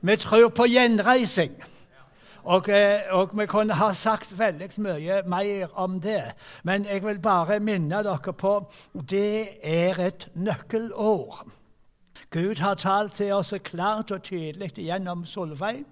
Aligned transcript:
Vi 0.00 0.16
tror 0.16 0.48
på 0.48 0.66
gjenreising. 0.66 1.62
Og, 2.48 2.68
eh, 2.68 3.00
og, 3.10 3.38
vi 3.38 3.46
kunne 3.46 3.74
ha 3.74 3.92
sagt 3.92 4.38
veldig 4.38 4.70
mye 4.78 5.22
mer 5.26 5.68
om 5.74 6.00
det. 6.00 6.22
Men 6.64 6.86
jeg 6.86 7.02
vil 7.04 7.18
bare 7.18 7.60
minne 7.60 8.02
dere 8.02 8.32
på 8.32 8.52
det 9.10 9.48
er 9.62 10.00
et 10.06 10.28
nøkkelord. 10.34 11.44
Gud 12.30 12.60
har 12.60 12.74
talt 12.74 13.14
til 13.14 13.32
oss 13.32 13.54
klart 13.64 14.10
og 14.10 14.22
tydelig 14.22 14.72
gjennom 14.76 15.26
Solveig. 15.26 15.84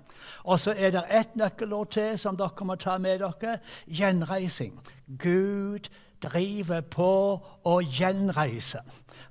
Og 0.45 0.61
så 0.61 0.75
er 0.77 0.91
det 0.91 1.05
ett 1.11 1.37
nøkkelord 1.37 1.91
til 1.91 2.19
som 2.19 2.37
dere 2.37 2.65
må 2.65 2.75
ta 2.75 2.99
med 2.99 3.19
dere 3.21 3.59
gjenreising. 3.87 4.81
Gud 5.19 5.91
driver 6.23 6.81
på 6.81 7.11
å 7.67 7.77
gjenreise. 7.83 8.81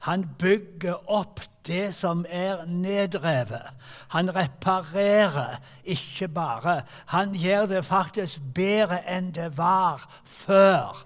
Han 0.05 0.25
bygger 0.39 1.09
opp 1.09 1.41
det 1.65 1.89
som 1.93 2.25
er 2.29 2.65
nedrevet. 2.69 3.73
Han 4.13 4.29
reparerer 4.35 5.57
ikke 5.83 6.27
bare. 6.27 6.81
Han 7.05 7.33
gjør 7.35 7.65
det 7.65 7.85
faktisk 7.85 8.39
bedre 8.55 9.01
enn 9.09 9.31
det 9.33 9.49
var 9.57 10.05
før. 10.23 11.05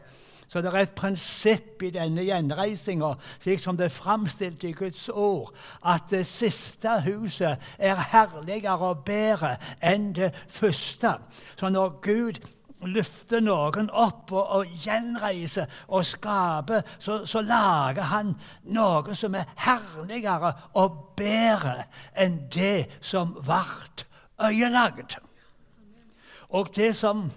Så 0.50 0.62
det 0.62 0.72
er 0.74 0.82
et 0.82 0.96
prinsipp 0.98 1.84
i 1.86 1.92
denne 1.94 2.24
gjenreisinga, 2.26 3.14
slik 3.40 3.60
som 3.62 3.78
det 3.78 3.86
er 3.86 3.94
framstilt 3.94 4.64
i 4.66 4.72
Guds 4.74 5.04
ord, 5.14 5.54
at 5.86 6.10
det 6.10 6.26
siste 6.26 6.96
huset 7.06 7.62
er 7.78 8.02
herligere 8.10 8.80
og 8.90 9.04
bedre 9.06 9.56
enn 9.86 10.10
det 10.18 10.32
første. 10.50 11.14
Så 11.54 11.70
når 11.70 12.00
Gud 12.02 12.42
løfter 12.88 13.44
noen 13.44 13.90
opp 13.92 14.32
og, 14.32 14.46
og 14.60 14.74
gjenreiser 14.84 15.68
og 15.88 16.06
skaper, 16.08 16.86
så, 17.00 17.26
så, 17.28 17.42
lager 17.42 18.08
han 18.12 18.34
noe 18.72 19.16
som 19.18 19.36
er 19.36 19.50
herligere 19.66 20.54
og 20.80 21.16
bedre 21.20 21.84
enn 22.16 22.40
det 22.54 22.88
som 23.02 23.36
ble 23.36 24.06
øyelagd. 24.40 25.20
Og 26.50 26.72
det 26.76 26.96
som 26.96 27.28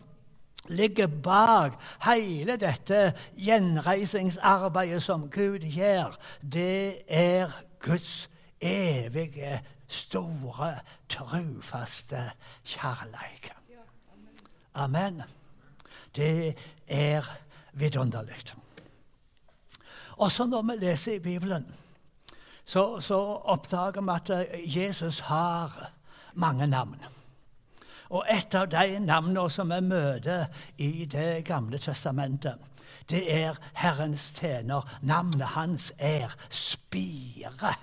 ligger 0.68 1.06
bak 1.06 1.74
hele 2.06 2.56
dette 2.56 3.12
gjenreisingsarbeidet 3.36 5.02
som 5.02 5.26
Gud 5.30 5.66
gjør, 5.66 6.16
det 6.40 7.02
er 7.08 7.50
Guds 7.82 8.30
evige, 8.62 9.60
store, 9.88 10.74
trufaste 11.08 12.30
kjærleik. 12.64 13.52
Amen. 14.74 15.22
Det 16.16 16.56
er 16.88 17.22
vidunderlig. 17.72 18.36
Også 20.16 20.46
når 20.46 20.62
vi 20.62 20.76
leser 20.84 21.14
i 21.14 21.18
Bibelen, 21.18 21.66
så, 22.64 23.00
så 23.00 23.18
oppdager 23.44 24.00
vi 24.00 24.10
at 24.14 24.48
Jesus 24.76 25.18
har 25.18 25.90
mange 26.34 26.66
navn. 26.66 26.96
Og 28.12 28.26
et 28.28 28.54
av 28.54 28.68
de 28.68 28.98
navnene 29.00 29.48
som 29.50 29.72
vi 29.72 29.80
møter 29.80 30.44
i 30.78 31.04
Det 31.04 31.44
gamle 31.44 31.78
testamentet, 31.78 32.60
det 33.10 33.22
er 33.32 33.56
Herrens 33.74 34.30
tjener. 34.36 34.98
Navnet 35.02 35.46
hans 35.46 35.92
er 35.98 36.34
Spire. 36.50 37.74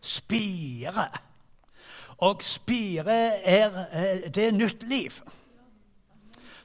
Spire. 0.00 1.08
Og 2.18 2.42
spire 2.42 3.42
er, 3.44 3.70
eh, 3.92 4.34
det 4.34 4.46
er 4.46 4.52
nytt 4.52 4.82
liv. 4.82 5.10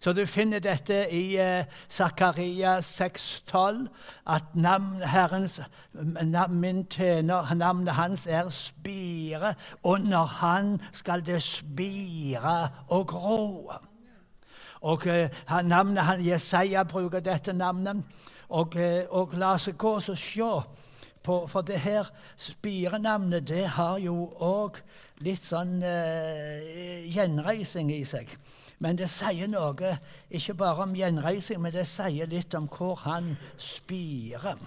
Så 0.04 0.14
du 0.14 0.26
finner 0.26 0.60
dette 0.60 1.06
i 1.16 1.38
uh, 1.40 1.64
Zakaria 1.90 2.80
6,12, 2.80 3.88
at 4.28 4.44
Herrens, 5.08 5.62
min 6.50 6.86
tjener, 6.86 7.54
navnet 7.54 7.94
hans 7.94 8.28
er 8.28 8.50
Spire. 8.50 9.54
Under 9.84 10.26
han 10.26 10.82
skal 10.92 11.26
det 11.26 11.44
spire 11.44 12.70
og 12.88 13.08
gro. 13.08 13.72
Og 14.82 15.08
uh, 15.08 15.62
navnet 15.64 16.04
han, 16.04 16.26
Jesaja 16.26 16.84
bruker 16.84 17.20
dette 17.20 17.54
navnet. 17.54 18.04
Og, 18.50 18.76
og 19.10 19.30
la 19.34 19.54
oss 19.54 19.70
gå 19.78 19.94
og 19.96 20.18
se 20.18 20.52
på 21.24 21.48
For 21.48 21.62
det 21.62 21.80
her 21.80 22.04
spirenavnet, 22.38 23.48
det 23.48 23.68
har 23.68 23.98
jo 23.98 24.34
òg 24.36 24.84
litt 25.24 25.44
sånn 25.44 25.80
uh, 25.84 27.08
gjenreising 27.08 27.92
i 27.94 28.04
seg. 28.08 28.32
Men 28.84 28.98
det 29.00 29.08
sier 29.12 29.48
noe 29.48 29.94
ikke 30.34 30.58
bare 30.60 30.84
om 30.84 30.96
gjenreising, 30.98 31.62
men 31.64 31.74
det 31.76 31.86
sier 31.88 32.28
litt 32.28 32.56
om 32.58 32.68
hvor 32.72 33.00
han 33.06 33.34
spirer. 33.56 34.60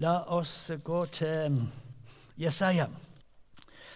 La 0.00 0.14
oss 0.32 0.70
gå 0.84 1.04
til 1.12 1.58
Jesaja. 2.40 2.88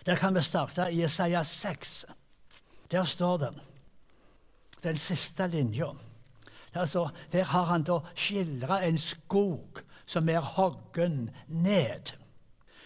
Der 0.05 0.21
kan 0.21 0.35
vi 0.37 0.43
starte 0.45 0.91
i 0.93 1.01
Jesaja 1.01 1.41
6. 1.45 1.95
Der 2.93 3.05
står 3.09 3.39
det 3.41 3.55
den 4.85 4.97
siste 5.01 5.47
linja. 5.49 5.89
Altså, 6.75 7.09
der 7.33 7.45
har 7.45 7.65
han 7.65 7.83
da 7.83 8.01
skildra 8.15 8.83
en 8.85 8.99
skog 8.99 9.81
som 10.07 10.29
er 10.29 10.41
hoggen 10.41 11.31
ned, 11.49 12.13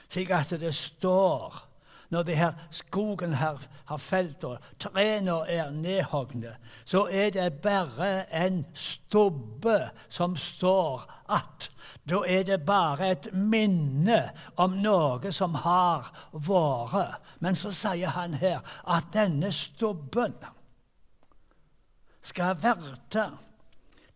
slik 0.09 0.31
at 0.31 0.53
det 0.61 0.75
står 0.75 1.57
når 2.11 2.23
det 2.23 2.37
her 2.37 2.53
skogen 2.71 3.35
her 3.35 3.59
har 3.85 3.97
felt 3.97 4.45
og 4.45 4.59
trærne 4.81 5.41
er 5.49 5.71
nedhogne, 5.71 6.55
så 6.85 7.09
er 7.11 7.31
det 7.31 7.53
bare 7.63 8.25
en 8.47 8.67
stubbe 8.75 9.91
som 10.09 10.37
står 10.37 11.19
att. 11.29 11.71
Da 12.09 12.23
er 12.27 12.43
det 12.43 12.67
bare 12.67 13.11
et 13.11 13.29
minne 13.33 14.31
om 14.57 14.79
noe 14.83 15.33
som 15.33 15.55
har 15.55 16.09
vært. 16.33 17.21
Men 17.41 17.57
så 17.57 17.73
sier 17.73 18.09
han 18.09 18.35
her 18.35 18.65
at 18.89 19.11
denne 19.13 19.53
stubben 19.53 20.35
skal 22.23 22.57
verte 22.63 23.29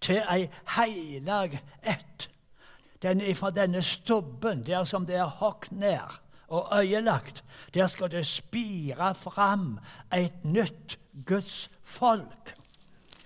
til 0.01 0.23
ei 0.25 0.49
heilag 0.77 1.59
ett. 1.83 2.29
Den 3.03 3.23
fra 3.35 3.51
denne 3.51 3.83
stubben, 3.83 4.67
der 4.67 4.85
som 4.85 5.07
det 5.07 5.17
er 5.17 5.37
hogd 5.41 5.73
ned, 5.73 6.21
og 6.53 6.69
øyelagt, 6.79 7.45
der 7.75 7.87
skal 7.87 8.11
det 8.11 8.27
spire 8.27 9.15
fram 9.15 9.79
et 10.15 10.45
nytt 10.45 10.99
Guds 11.27 11.71
folk. 11.85 12.57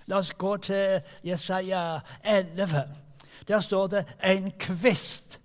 La 0.07 0.21
oss 0.21 0.31
gå 0.33 0.57
til 0.57 1.01
Jesaja 1.23 1.99
11. 2.23 2.87
Der 3.47 3.59
står 3.59 3.87
det 3.87 4.05
en 4.23 4.51
kvist 4.59 5.39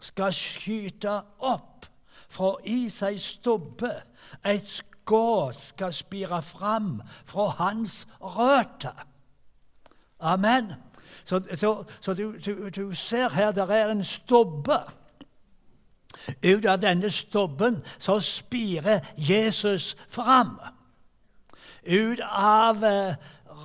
skal 0.00 0.32
skyte 0.34 1.20
opp 1.38 1.86
fra 2.30 2.54
i 2.64 2.88
seg 2.90 3.20
stubbe. 3.22 3.92
Et 4.46 4.66
skudd 4.66 5.58
skal 5.58 5.94
spire 5.94 6.42
fram 6.42 6.98
fra 7.24 7.48
hans 7.58 8.06
røtter. 8.20 9.06
Amen. 10.20 10.72
Så, 11.24 11.42
så, 11.54 11.84
så 12.00 12.14
du, 12.14 12.34
du, 12.38 12.68
du, 12.68 12.92
ser 12.92 13.28
her 13.28 13.52
der 13.52 13.66
er 13.66 13.90
en 13.90 14.04
stubbe. 14.04 14.80
Ut 16.42 16.66
av 16.66 16.80
denne 16.82 17.10
stubben 17.10 17.80
så 17.98 18.20
spirer 18.20 19.00
Jesus 19.16 19.96
fram. 20.08 20.58
Ut 21.82 22.20
av 22.30 22.84
eh, 22.84 23.14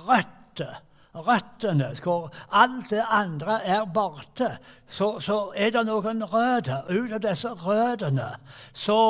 røtter, 0.06 0.80
røttene, 1.14 1.90
hvor 2.02 2.30
alt 2.50 2.90
det 2.90 3.04
andre 3.08 3.60
er 3.64 3.84
borte, 3.84 4.56
så, 4.88 5.16
så 5.20 5.52
er 5.56 5.72
det 5.74 5.84
noen 5.88 6.24
røtter. 6.24 6.88
Ut 6.88 7.12
av 7.12 7.22
disse 7.24 7.52
røttene 7.64 8.30
så 8.72 9.00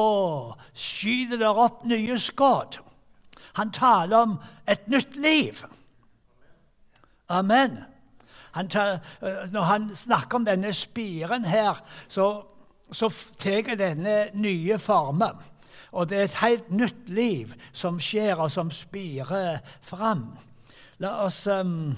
skyter 0.75 1.43
det 1.43 1.53
opp 1.67 1.85
nye 1.87 2.19
skudd. 2.21 2.81
Han 3.57 3.73
taler 3.73 4.17
om 4.19 4.39
et 4.69 4.89
nytt 4.93 5.17
liv. 5.17 5.63
Amen. 7.29 7.79
Han 8.57 8.69
tar, 8.69 8.99
eh, 9.21 9.47
når 9.53 9.63
han 9.63 9.89
snakker 9.97 10.37
om 10.37 10.45
denne 10.45 10.73
spiren 10.73 11.45
her, 11.45 11.81
så 12.09 12.47
så 12.93 13.11
tar 13.39 13.77
denne 13.77 14.31
nye 14.35 14.79
formen. 14.79 15.37
Og 15.93 16.11
det 16.11 16.19
er 16.19 16.25
et 16.25 16.41
helt 16.43 16.71
nytt 16.71 17.09
liv 17.09 17.55
som 17.73 18.01
skjer, 18.01 18.37
og 18.37 18.51
som 18.53 18.71
spirer 18.71 19.59
fram. 19.83 20.37
La 20.99 21.25
oss 21.25 21.47
um, 21.47 21.97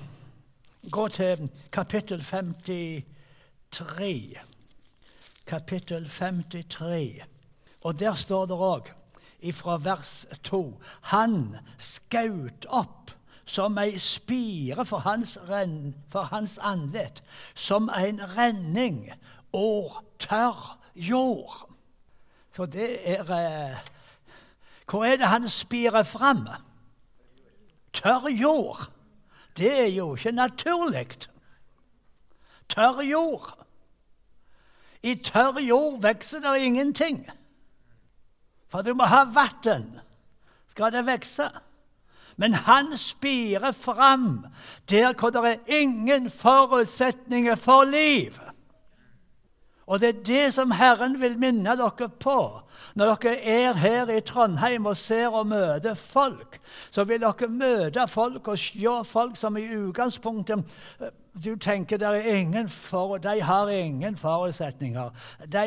gå 0.90 1.08
til 1.08 1.48
kapittel 1.72 2.24
53. 2.24 4.38
Kapittel 5.46 6.08
53. 6.08 7.22
Og 7.80 7.98
der 7.98 8.14
står 8.14 8.46
det 8.46 8.54
òg, 8.54 8.90
ifra 9.40 9.78
vers 9.82 10.26
2, 10.42 10.80
Han 11.02 11.56
skaut 11.78 12.66
opp 12.68 13.10
som 13.48 13.78
ei 13.78 13.98
spire 13.98 14.84
for 14.84 14.98
hans, 14.98 15.38
renn, 15.48 15.94
hans 16.12 16.58
andlet, 16.58 17.22
som 17.54 17.88
en 17.88 18.20
renning 18.36 19.06
og 19.56 20.02
tørr 20.20 20.77
jord. 20.98 21.70
Så 22.56 22.66
det 22.66 23.10
er 23.10 23.20
eh, 23.20 23.76
Hvor 24.90 25.04
er 25.04 25.16
det 25.16 25.26
han 25.26 25.48
spirer 25.48 26.02
fram? 26.02 26.48
Tørr 27.92 28.28
jord. 28.28 28.90
Det 29.56 29.80
er 29.80 29.86
jo 29.86 30.14
ikke 30.16 30.32
naturlig. 30.32 31.08
Tørr 32.68 33.02
jord. 33.02 33.66
I 35.02 35.14
tørr 35.14 35.60
jord 35.60 36.02
vokser 36.02 36.40
det 36.40 36.58
ingenting. 36.58 37.30
For 38.68 38.82
du 38.82 38.94
må 38.94 39.04
ha 39.08 39.24
vann, 39.24 40.00
skal 40.68 40.92
det 40.92 41.06
vokse. 41.06 41.48
Men 42.36 42.54
han 42.54 42.96
spirer 42.96 43.72
fram 43.72 44.46
der 44.90 45.14
hvor 45.18 45.30
det 45.30 45.44
er 45.44 45.80
ingen 45.80 46.30
forutsetninger 46.30 47.54
for 47.54 47.84
liv. 47.84 48.36
Og 49.88 50.00
det 50.00 50.08
er 50.08 50.24
det 50.26 50.46
som 50.52 50.72
Herren 50.76 51.16
vil 51.20 51.38
minne 51.40 51.72
dere 51.80 52.08
på. 52.20 52.38
Når 52.98 53.14
dere 53.22 53.38
er 53.40 53.78
her 53.80 54.10
i 54.12 54.20
Trondheim 54.20 54.86
og 54.90 54.96
ser 55.00 55.32
og 55.32 55.48
møter 55.48 55.96
folk, 55.96 56.58
så 56.90 57.06
vil 57.08 57.22
dere 57.24 57.48
møte 57.48 58.04
folk 58.08 58.52
og 58.52 58.60
se 58.60 58.98
folk 59.08 59.36
som 59.40 59.56
i 59.56 59.64
utgangspunktet 59.78 60.76
du 61.44 61.56
tenker 61.56 61.96
det 61.96 62.08
er 62.08 62.34
ingen 62.34 62.68
for, 62.68 63.16
de 63.16 63.42
har 63.42 63.68
ingen 63.68 64.16
forutsetninger. 64.16 65.10
De, 65.52 65.64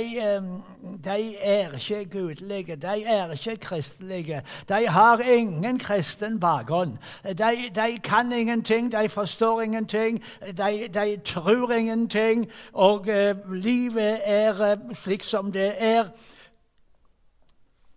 de, 1.04 1.38
er 1.38 1.74
ikke 1.74 2.06
gudelige, 2.06 2.76
de 2.76 3.04
er 3.06 3.32
ikke 3.32 3.56
kristelige. 3.56 4.42
De 4.70 4.88
har 4.88 5.20
ingen 5.20 5.80
kristen 5.80 6.40
bakgrunn. 6.40 6.98
De, 7.24 7.70
de 7.76 8.00
kan 8.04 8.32
ingenting, 8.32 8.92
de 8.92 9.10
forstår 9.10 9.62
ingenting, 9.62 10.24
de, 10.58 10.88
de 10.94 11.18
tror 11.26 11.72
ingenting. 11.72 12.48
Og 12.74 13.00
uh, 13.00 13.54
livet 13.54 14.20
er 14.24 14.74
uh, 14.74 14.96
slik 14.96 15.24
som 15.24 15.52
det 15.52 15.74
er. 15.78 16.04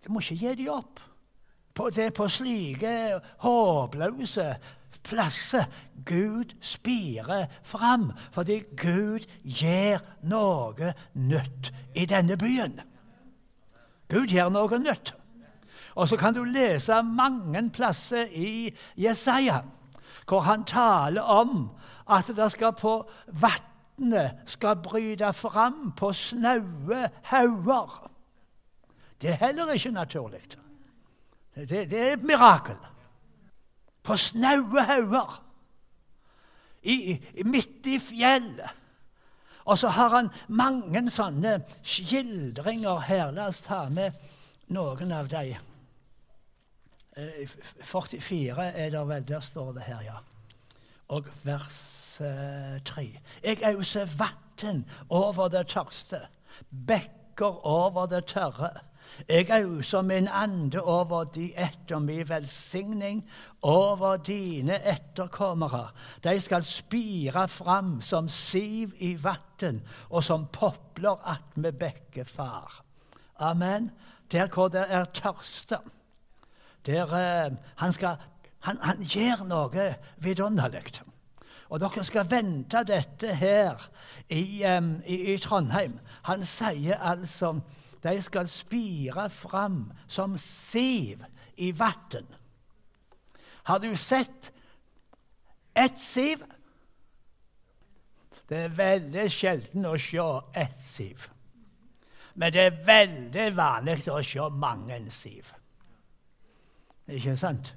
Du 0.07 0.11
må 0.11 0.19
ikke 0.19 0.35
gi 0.35 0.55
dem 0.55 0.69
opp. 0.69 0.99
Det 1.95 2.13
på 2.13 2.27
slike 2.31 3.19
håpløse 3.37 4.55
plasser 5.05 5.65
Gud 6.05 6.55
spirer 6.61 7.45
fram, 7.63 8.11
fordi 8.31 8.59
Gud 8.77 9.25
gjør 9.43 10.01
noe 10.29 10.93
nytt 11.13 11.71
i 11.95 12.05
denne 12.09 12.37
byen. 12.37 12.79
Gud 14.09 14.33
gjør 14.33 14.51
noe 14.53 14.79
nytt. 14.81 15.13
Og 15.95 16.09
så 16.09 16.17
kan 16.19 16.35
du 16.35 16.43
lese 16.43 16.97
mange 17.03 17.69
plasser 17.73 18.27
i 18.35 18.73
Jesaja 18.99 19.61
hvor 20.25 20.41
han 20.41 20.63
taler 20.65 21.21
om 21.21 21.69
at 22.09 22.31
det 22.35 22.47
skal 22.51 22.73
på 22.73 22.95
vannet 23.29 24.41
skal 24.49 24.81
bryte 24.81 25.29
fram 25.37 25.93
på 25.97 26.09
snaue 26.13 27.09
hauger. 27.29 28.09
Det 29.21 29.29
er 29.29 29.45
heller 29.45 29.71
ikke 29.71 29.91
naturlig. 29.93 30.41
Det, 31.55 31.69
det 31.69 31.99
er 32.01 32.13
et 32.17 32.23
mirakel 32.25 32.75
på 34.05 34.17
snaue 34.17 34.85
hauger. 34.85 35.41
midt 37.45 37.87
i 37.89 37.99
fjellet. 37.99 38.69
Og 39.65 39.79
så 39.81 39.89
har 39.89 40.09
han 40.13 40.29
mange 40.47 41.01
sånne 41.09 41.57
skildringer 41.81 42.99
her. 43.07 43.31
La 43.33 43.47
oss 43.49 43.63
ta 43.65 43.87
med 43.89 44.13
noen 44.69 45.11
av 45.11 45.29
dem. 45.31 45.57
44 47.15 48.71
er 48.75 48.91
det 48.93 49.03
vel, 49.07 49.25
der 49.27 49.41
står 49.41 49.73
det 49.73 49.87
her, 49.87 50.01
ja. 50.05 50.17
Og 51.15 51.29
vers 51.45 51.81
3. 52.85 53.05
Jeg 53.43 53.63
auser 53.63 54.09
vann 54.19 54.83
over 55.09 55.49
det 55.49 55.67
tørste, 55.73 56.21
bekker 56.69 57.65
over 57.65 58.05
det 58.11 58.25
tørre. 58.29 58.71
Jeg 59.29 59.47
auser 59.49 60.01
min 60.01 60.27
ande 60.27 60.81
over 60.81 61.23
de 61.23 61.51
etter 61.55 61.99
min 61.99 62.27
velsigning, 62.29 63.23
over 63.65 64.17
dine 64.17 64.77
etterkommere. 64.85 65.87
De 66.23 66.39
skal 66.41 66.63
spire 66.63 67.47
fram 67.49 67.97
som 68.01 68.29
siv 68.29 68.93
i 69.01 69.15
vann, 69.23 69.81
og 70.09 70.23
som 70.23 70.45
popler 70.53 71.17
attmed 71.25 71.79
bekkefar. 71.81 72.81
Amen. 73.39 73.91
Der 74.31 74.47
hvor 74.47 74.67
det 74.67 74.85
er 74.89 75.05
tørste. 75.05 75.77
Der 76.85 77.05
uh, 77.05 77.55
han, 77.75 77.93
skal, 77.93 78.15
han, 78.59 78.77
han 78.81 79.01
gjør 79.01 79.43
noe 79.49 79.89
vidunderlig. 80.21 81.01
Og 81.69 81.81
dere 81.81 82.03
skal 82.05 82.29
vente 82.29 82.83
dette 82.85 83.33
her 83.35 83.81
i, 84.29 84.61
um, 84.77 84.99
i, 85.05 85.33
i 85.33 85.37
Trondheim. 85.41 85.97
Han 86.29 86.45
sier 86.45 87.01
altså 87.01 87.55
de 88.05 88.21
skal 88.21 88.47
spire 88.47 89.29
fram 89.33 89.87
som 90.07 90.37
siv 90.37 91.25
i 91.57 91.71
vann. 91.73 92.27
Har 93.65 93.79
du 93.79 93.97
sett 93.97 94.51
ett 95.73 95.99
siv? 95.99 96.43
Det 98.47 98.59
er 98.67 98.75
veldig 98.77 99.25
sjelden 99.33 99.87
å 99.89 99.95
se 99.97 100.25
ett 100.53 100.81
siv. 100.81 101.23
Men 102.35 102.53
det 102.53 102.61
er 102.61 102.83
veldig 102.85 103.47
vanlig 103.57 104.03
å 104.11 104.19
se 104.23 104.49
mange 104.53 104.99
siv. 105.09 105.49
Ikke 107.09 107.33
sant? 107.39 107.73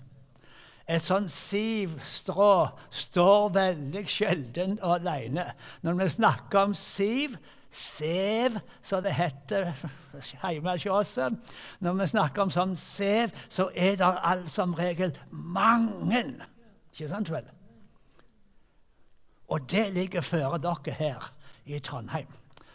Et 0.89 1.05
sånt 1.05 1.33
sivstrå 1.33 2.69
står 2.91 3.51
veldig 3.57 4.05
sjelden 4.09 4.79
alene. 4.85 5.51
Når 5.85 5.99
vi 6.03 6.09
snakker 6.17 6.69
om 6.69 6.77
siv, 6.77 7.37
sev, 7.71 8.59
som 8.83 9.03
det 9.03 9.15
heter 9.15 9.73
hjemme 10.53 10.71
hos 10.71 10.87
oss. 10.87 11.19
Når 11.81 12.01
vi 12.01 12.07
snakker 12.07 12.43
om 12.43 12.53
sånn 12.53 12.75
sev, 12.77 13.35
så 13.49 13.69
er 13.75 13.99
det 14.01 14.09
all, 14.09 14.47
som 14.49 14.75
regel 14.79 15.15
mange. 15.31 16.25
Ikke 16.93 17.11
sant 17.11 17.31
vel? 17.33 17.47
Og 19.49 19.65
det 19.71 19.89
ligger 19.95 20.25
føre 20.25 20.61
dere 20.61 20.97
her 20.99 21.31
i 21.69 21.79
Trondheim. 21.81 22.29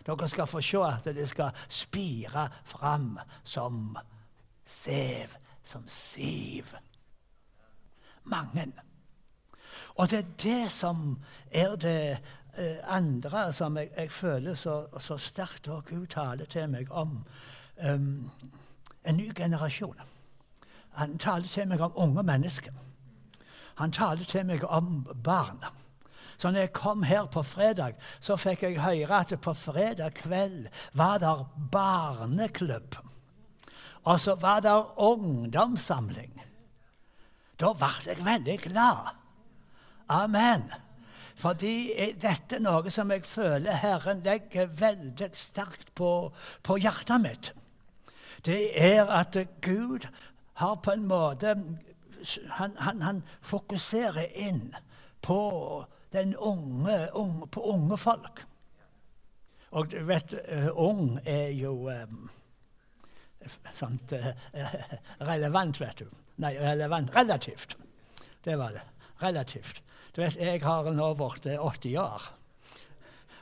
Dere 0.05 0.27
skal 0.27 0.49
få 0.49 0.61
se 0.61 0.81
at 0.83 1.05
det 1.15 1.27
skal 1.29 1.53
spire 1.69 2.47
fram 2.67 3.19
som 3.43 3.97
sev, 4.65 5.37
som 5.63 5.85
siv. 5.87 6.73
Mange. 8.23 8.71
Og 9.95 10.09
det 10.09 10.19
er 10.19 10.31
det 10.43 10.71
som 10.71 11.19
er 11.51 11.75
det 11.75 12.19
Eh, 12.57 12.77
andre 12.95 13.53
som 13.53 13.77
jeg, 13.77 13.89
jeg 13.97 14.11
føler 14.11 14.55
så, 14.55 14.85
så, 14.99 15.17
sterkt 15.17 15.67
og 15.67 15.85
Gud 15.85 16.07
taler 16.07 16.45
til 16.45 16.67
meg 16.69 16.91
om 16.91 17.23
um, 17.89 18.31
en 19.05 19.17
ny 19.17 19.31
generasjon. 19.35 19.97
Han 20.93 21.17
taler 21.17 21.47
til 21.49 21.67
meg 21.67 21.81
om 21.81 21.95
unge 21.95 22.23
mennesker. 22.23 22.73
Han 23.81 23.91
taler 23.91 24.29
til 24.29 24.45
meg 24.45 24.63
om 24.69 25.01
barn. 25.23 25.65
Så 26.37 26.51
når 26.51 26.59
jeg 26.59 26.73
kom 26.73 27.03
her 27.03 27.25
på 27.25 27.41
fredag, 27.41 27.97
så 28.19 28.37
fikk 28.37 28.63
jeg 28.63 28.81
høre 28.81 29.23
at 29.23 29.33
på 29.41 29.53
fredag 29.53 30.13
kveld 30.21 30.67
var 30.93 31.17
der 31.17 31.45
barneklubb. 31.71 33.01
Og 34.03 34.21
så 34.21 34.35
var 34.35 34.59
der 34.59 34.93
ungdomssamling. 35.01 36.41
Da 37.59 37.73
ble 37.73 37.93
jeg 38.05 38.25
veldig 38.25 38.59
glad. 38.69 39.13
Amen. 40.09 40.69
Fordi 41.39 42.13
dette 42.21 42.57
er 42.57 42.63
noe 42.63 42.91
som 42.93 43.11
jeg 43.11 43.25
føler 43.25 43.81
Herren 43.81 44.21
legger 44.25 44.69
veldig 44.69 45.29
sterkt 45.37 45.93
på, 45.97 46.29
på 46.63 46.77
hjertet 46.81 47.23
mitt. 47.23 47.51
Det 48.45 48.73
er 48.79 49.07
at 49.07 49.37
Gud 49.63 50.07
har 50.61 50.75
på 50.83 50.91
en 50.91 51.07
måte 51.07 51.55
Han, 52.49 52.71
han, 52.79 53.01
han 53.01 53.17
fokuserer 53.41 54.29
inn 54.39 54.69
på 55.21 55.39
unge, 56.39 57.09
unge, 57.13 57.47
på 57.51 57.61
unge 57.67 57.97
folk. 57.97 58.45
Og 59.73 59.89
du 59.91 59.97
vet, 60.07 60.35
uh, 60.47 60.69
ung 60.79 61.17
er 61.25 61.49
jo 61.57 61.89
um, 61.89 62.29
sant, 63.73 64.13
uh, 64.13 64.29
relevant, 65.19 65.81
vet 65.81 65.99
du. 65.99 66.07
Nei, 66.43 66.53
relevant. 66.61 67.11
Relativt. 67.15 67.75
Det 68.45 68.55
var 68.57 68.77
det. 68.77 68.85
Relativt. 69.21 69.81
Du 70.15 70.21
vet, 70.21 70.35
Jeg 70.35 70.61
har 70.61 70.91
nå 70.91 71.13
blitt 71.13 71.47
80 71.59 71.97
år. 71.97 72.33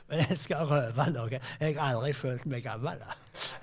Men 0.08 0.18
jeg 0.18 0.38
skal 0.38 0.66
røve 0.66 1.04
noe. 1.12 1.40
Jeg 1.60 1.76
har 1.76 1.94
aldri 1.96 2.12
følt 2.12 2.46
meg 2.46 2.62
gammel. 2.64 3.02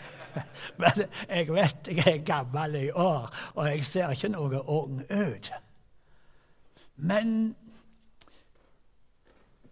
Men 0.81 1.07
jeg 1.29 1.49
vet 1.53 1.89
jeg 1.89 2.05
er 2.07 2.23
gammel 2.25 2.75
i 2.75 2.91
år, 2.91 3.33
og 3.55 3.67
jeg 3.67 3.83
ser 3.83 4.13
ikke 4.13 4.29
noe 4.29 4.61
ung 4.69 5.01
ut. 5.09 5.51
Men 6.95 7.55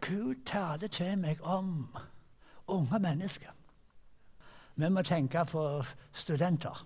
Gud 0.01 0.45
taler 0.45 0.87
til 0.87 1.17
meg 1.19 1.41
om 1.41 1.95
unge 2.67 2.99
mennesker. 2.99 3.53
Vi 4.75 4.89
må 4.89 5.01
tenke 5.01 5.45
på 5.45 5.83
studenter. 6.13 6.85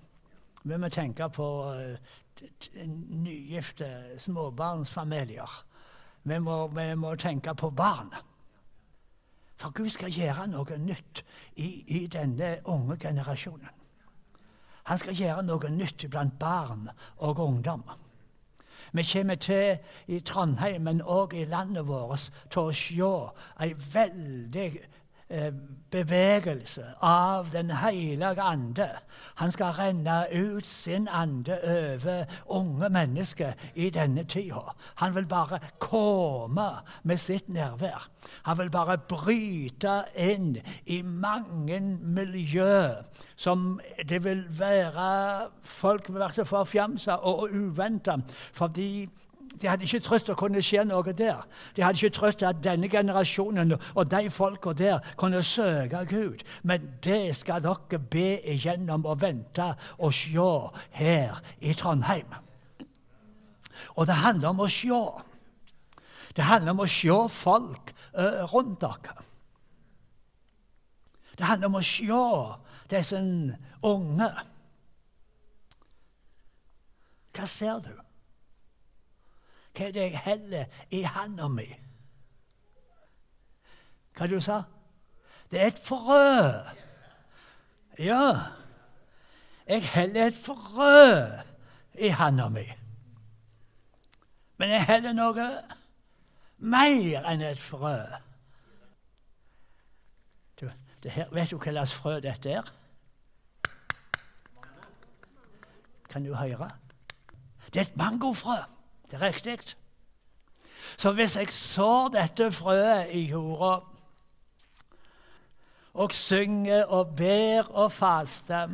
Vi 0.63 0.77
må 0.77 0.89
tenke 0.89 1.29
på 1.29 1.47
uh, 1.67 1.95
nygifte 3.09 3.91
småbarnsfamilier. 4.17 5.70
Vi 6.23 6.39
må, 6.39 6.67
vi 6.67 6.95
må 6.95 7.15
tenke 7.15 7.55
på 7.55 7.69
barn. 7.69 8.13
For 9.61 9.69
Gud 9.69 9.89
skal 9.93 10.13
gjøre 10.13 10.47
noe 10.49 10.77
nytt 10.81 11.23
i, 11.55 11.83
i, 11.87 12.07
denne 12.07 12.55
unge 12.65 12.97
generasjonen. 13.01 13.69
Han 14.89 14.97
skal 14.97 15.17
gjøre 15.17 15.43
noe 15.45 15.69
nytt 15.69 16.07
blant 16.09 16.39
barn 16.39 16.87
og 17.17 17.39
ungdom. 17.39 17.83
Vi 18.91 19.03
kommer 19.13 19.35
til 19.35 19.77
i 20.07 20.19
Trondheim, 20.19 20.81
men 20.81 21.01
òg 21.01 21.35
i 21.37 21.45
landet 21.45 21.85
vårt, 21.87 22.31
til 22.49 22.71
å 22.71 22.73
se 22.75 23.11
ei 23.63 23.75
veldig 23.93 24.71
bevegelse 25.91 26.83
av 27.01 27.51
Den 27.51 27.69
hellige 27.69 28.41
ande. 28.41 28.89
Han 29.35 29.51
skal 29.51 29.73
renne 29.73 30.25
ut 30.31 30.65
sin 30.65 31.07
ande 31.07 31.57
over 31.63 32.23
unge 32.49 32.89
mennesker 32.89 33.53
i 33.75 33.89
denne 33.89 34.23
tida. 34.23 34.75
Han 34.95 35.15
vil 35.15 35.25
bare 35.25 35.59
komme 35.79 36.67
med 37.03 37.17
sitt 37.17 37.49
nærvær. 37.49 38.09
Han 38.43 38.57
vil 38.57 38.71
bare 38.71 38.97
bryte 38.97 40.03
inn 40.15 40.57
i 40.85 41.01
mange 41.01 41.79
miljø 42.01 42.89
som 43.35 43.79
det 44.09 44.23
vil 44.23 44.45
være 44.59 45.49
Folk 45.63 46.09
vil 46.09 46.19
være 46.19 46.45
forfjamsa 46.45 47.11
og 47.11 47.49
uventa 47.53 48.17
fordi 48.53 49.09
de 49.59 49.67
hadde 49.67 49.83
ikke 49.83 49.99
trodd 49.99 50.25
det 50.27 50.37
kunne 50.39 50.61
skje 50.63 50.83
noe 50.87 51.13
der. 51.13 51.41
De 51.75 51.83
hadde 51.83 51.99
ikke 51.99 52.15
trodd 52.15 52.43
at 52.47 52.61
denne 52.63 52.89
generasjonen 52.89 53.75
og 53.75 54.11
de 54.11 54.29
folka 54.31 54.73
der 54.77 54.99
kunne 55.19 55.43
søke 55.43 56.05
Gud. 56.09 56.43
Men 56.63 56.87
det 57.03 57.35
skal 57.35 57.63
dere 57.63 57.99
be 57.99 58.39
igjennom 58.53 59.05
og 59.05 59.21
vente 59.21 59.73
og 59.99 60.13
se 60.13 60.47
her 60.97 61.41
i 61.59 61.73
Trondheim. 61.73 62.31
Og 63.95 64.07
det 64.07 64.15
handler 64.15 64.53
om 64.53 64.63
å 64.63 64.69
se. 64.71 65.01
Det 66.35 66.47
handler 66.47 66.71
om 66.71 66.85
å 66.85 66.87
se 66.87 67.17
folk 67.35 67.91
rundt 68.53 68.79
dere. 68.81 69.17
Det 71.37 71.47
handler 71.47 71.67
om 71.67 71.79
å 71.79 71.83
se 71.83 72.23
disse 72.91 73.19
unge. 73.83 74.31
Hva 77.31 77.47
ser 77.47 77.83
du? 77.83 77.93
Hva 79.75 79.87
er 79.87 79.91
det 79.95 80.01
jeg 80.01 80.19
heller 80.25 80.65
i 80.91 81.01
handa 81.07 81.47
mi? 81.47 81.67
Hva 84.17 84.27
du 84.27 84.39
sa 84.43 84.63
Det 85.51 85.61
er 85.61 85.67
et 85.67 85.79
frø. 85.79 86.51
Ja. 87.99 88.25
Jeg 89.67 89.89
heller 89.89 90.27
et 90.27 90.37
frø 90.37 91.27
i 91.99 92.07
handa 92.07 92.47
mi. 92.49 92.65
Men 94.57 94.69
jeg 94.69 94.85
heller 94.85 95.13
noe 95.13 95.47
mer 96.57 97.25
enn 97.31 97.41
et 97.41 97.59
frø. 97.59 97.97
Du, 101.03 101.09
her, 101.09 101.31
vet 101.33 101.51
du 101.51 101.57
hva 101.57 101.71
slags 101.71 101.93
frø 101.97 102.19
dette 102.21 102.51
er? 102.59 102.67
Kan 106.11 106.23
du 106.23 106.35
høre? 106.35 106.69
Det 107.73 107.79
er 107.79 107.89
et 107.89 107.97
mangofrø. 107.97 108.59
Det 109.11 109.21
er 109.21 109.27
riktig. 109.27 109.59
Så 110.97 111.11
hvis 111.11 111.35
jeg 111.35 111.49
sår 111.49 112.07
dette 112.07 112.51
frøet 112.51 113.11
i 113.11 113.25
jorda 113.27 113.79
og 115.93 116.13
synger 116.15 116.85
og 116.85 117.15
ber 117.15 117.67
og 117.69 117.91
faster, 117.91 118.69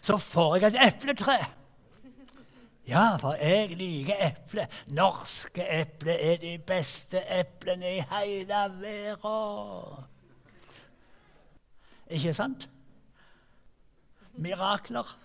så 0.00 0.16
får 0.16 0.56
jeg 0.56 0.66
et 0.66 0.78
epletre. 0.86 1.38
Ja, 2.86 3.16
for 3.16 3.32
jeg 3.32 3.76
liker 3.76 4.14
eple. 4.26 4.66
Norske 4.86 5.66
epler 5.80 6.14
er 6.14 6.36
de 6.36 6.58
beste 6.66 7.22
eplene 7.40 7.96
i 7.96 8.04
hele 8.12 8.46
verden. 8.80 10.06
Ikke 12.10 12.34
sant? 12.34 12.68
Mirakler. 14.34 15.18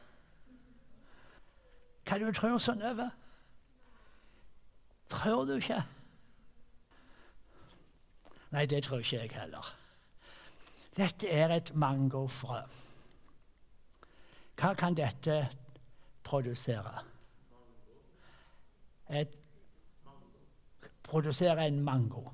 Hva 2.06 2.20
du 2.22 2.28
tror 2.34 2.60
sånn 2.62 2.84
over? 2.86 3.10
Tror 5.10 5.46
du 5.46 5.54
ikke? 5.54 5.84
Nei, 8.52 8.66
det 8.66 8.84
tror 8.84 8.98
ikke 8.98 9.22
jeg 9.22 9.32
heller. 9.42 9.76
Dette 10.98 11.28
er 11.28 11.52
et 11.56 11.76
mangofrø. 11.76 12.62
Hva 14.56 14.74
kan 14.74 14.96
dette 14.96 15.50
produsere? 16.24 17.04
Et, 19.10 19.34
produsere 21.04 21.68
en 21.68 21.80
mango. 21.84 22.30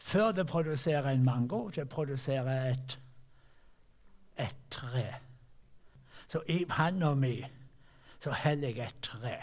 Før 0.00 0.32
det 0.32 0.46
produserer 0.46 1.10
en 1.10 1.24
mango, 1.24 1.68
det 1.68 1.88
produserer 1.88 2.70
et, 2.70 3.00
et 4.38 4.56
tre. 4.70 5.14
Så 6.28 6.42
i 6.48 6.64
panna 6.64 7.14
mi 7.14 7.44
så 8.20 8.32
heller 8.32 8.68
jeg 8.68 8.86
et 8.86 8.96
tre. 9.02 9.36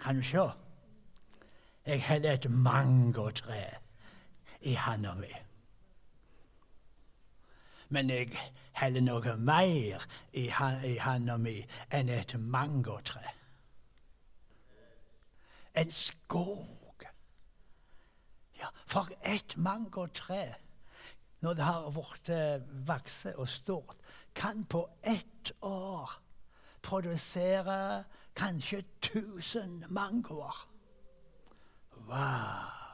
Kan 0.00 0.16
du 0.16 0.22
se? 0.22 0.50
Jeg 1.86 2.02
heller 2.02 2.32
et 2.32 2.50
mangotre 2.50 3.64
i 4.60 4.72
handa 4.72 5.14
mi. 5.14 5.32
Men 7.88 8.10
jeg 8.10 8.38
heller 8.80 9.04
noe 9.04 9.36
mer 9.36 10.06
i 10.32 10.46
handa 10.98 11.36
mi 11.36 11.58
enn 11.92 12.08
et 12.08 12.34
mangotre. 12.40 13.22
En 15.74 15.90
skog. 15.90 17.04
Ja, 18.58 18.70
for 18.86 19.10
et 19.26 19.56
mangotre, 19.56 20.54
når 21.42 21.54
det 21.54 21.64
har 21.64 21.90
blitt 21.92 22.30
vokst 22.88 23.26
og 23.36 23.48
stort, 23.48 23.96
kan 24.34 24.64
på 24.64 24.88
ett 25.02 25.52
år 25.62 26.20
produsere 26.82 28.04
kanskje 28.36 28.84
1000 29.02 29.84
mangoer. 29.88 30.68
Wow! 32.08 32.84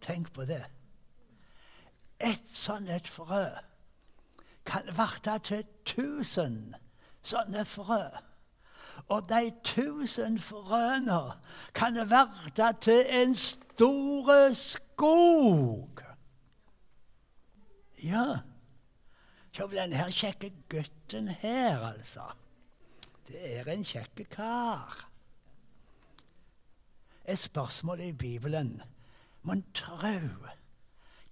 Tenk 0.00 0.32
på 0.32 0.44
det. 0.44 0.64
Et 2.20 2.48
sånt 2.54 2.90
et 2.90 3.08
frø 3.08 3.46
kan 4.66 4.86
varte 4.96 5.38
til 5.38 5.64
1000 5.86 6.74
sånne 7.22 7.64
frø. 7.66 8.02
Og 9.08 9.28
de 9.28 9.50
tusen 9.64 10.38
frøene 10.40 11.20
kan 11.74 11.98
verte 12.10 12.68
til 12.80 13.06
en 13.10 13.34
stor 13.34 14.54
skog. 14.54 16.02
Ja. 18.02 18.26
Se 19.52 19.66
på 19.66 19.74
denne 19.74 20.06
kjekke 20.10 20.52
gutten 20.70 21.28
her, 21.42 21.82
altså. 21.92 22.24
Det 23.26 23.42
er 23.58 23.68
en 23.70 23.84
kjekk 23.86 24.24
kar. 24.30 25.08
Et 27.24 27.38
spørsmål 27.38 28.00
i 28.00 28.12
Bibelen 28.12 28.82
Mon 29.42 29.62
tro 29.74 30.16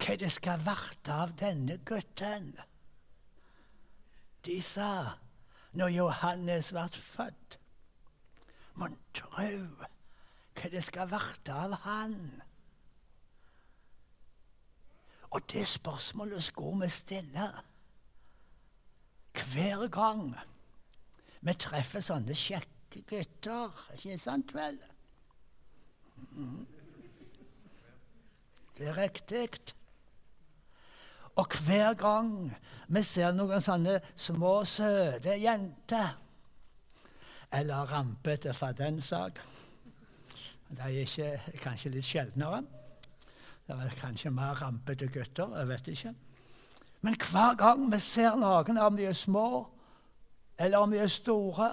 hva 0.01 0.15
det 0.19 0.31
skal 0.33 0.63
verte 0.65 1.13
av 1.13 1.35
denne 1.39 1.77
gutten? 1.87 2.53
De 4.47 4.59
sa 4.63 5.17
når 5.77 5.93
Johannes 5.97 6.71
ble 6.75 6.87
født 6.95 7.59
Mon 8.79 8.95
tro 9.15 9.49
hva 10.61 10.71
det 10.73 10.85
skal 10.87 11.11
verte 11.11 11.55
av 11.55 11.75
han? 11.85 12.17
Og 15.31 15.43
det 15.53 15.67
spørsmålet 15.69 16.43
skulle 16.43 16.87
vi 16.87 16.91
stille 16.91 17.51
hver 19.41 19.87
gang 19.89 20.35
vi 21.41 21.55
treffer 21.57 22.05
sånne 22.05 22.37
kjekke 22.37 23.05
gutter. 23.09 23.77
Ikke 23.97 24.19
sant 24.21 24.55
vel? 24.55 24.79
Det 28.77 28.89
er 28.89 28.99
riktig. 28.99 29.49
Og 31.41 31.57
hver 31.65 31.95
gang 31.95 32.33
vi 32.91 33.03
ser 33.07 33.33
noen 33.37 33.63
sånne 33.63 34.01
små, 34.19 34.61
søte 34.69 35.37
jenter 35.39 36.17
Eller 37.53 37.89
rampete, 37.91 38.53
for 38.55 38.73
den 38.79 39.01
sak. 39.03 39.41
De 40.71 40.83
er 40.87 41.01
ikke, 41.03 41.57
kanskje 41.59 41.91
litt 41.91 42.07
sjeldnere. 42.07 42.61
Det 43.67 43.75
er 43.75 43.97
kanskje 43.99 44.31
mer 44.31 44.55
rampete 44.61 45.09
gutter. 45.11 45.57
Jeg 45.59 45.69
vet 45.69 45.91
ikke. 45.91 46.13
Men 47.03 47.17
hver 47.19 47.57
gang 47.59 47.83
vi 47.91 47.99
ser 47.99 48.39
noen, 48.39 48.79
av 48.79 48.95
de 48.95 49.11
små 49.15 49.67
eller 50.61 50.79
om 50.79 50.91
vi 50.93 50.97
er 50.97 51.09
store 51.09 51.71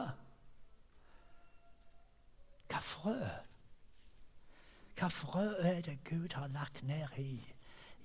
Hva 2.71 2.79
frø 2.83 3.15
Hva 4.97 5.09
frø 5.11 5.47
er 5.67 5.81
det 5.83 5.97
Gud 6.07 6.33
har 6.33 6.47
lagt 6.47 6.83
ned 6.83 7.17
i 7.19 7.41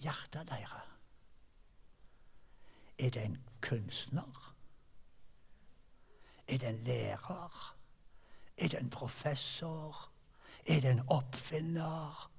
hjertet 0.02 0.48
deres? 0.50 0.88
Er 2.98 3.10
det 3.10 3.22
en 3.24 3.38
kunstner? 3.60 4.54
Er 6.48 6.58
det 6.58 6.68
en 6.68 6.84
lærer? 6.84 7.76
Er 8.58 8.68
det 8.68 8.78
en 8.78 8.90
professor? 8.90 10.10
Er 10.66 10.80
det 10.80 10.90
en 10.90 11.08
oppfinner? 11.08 12.30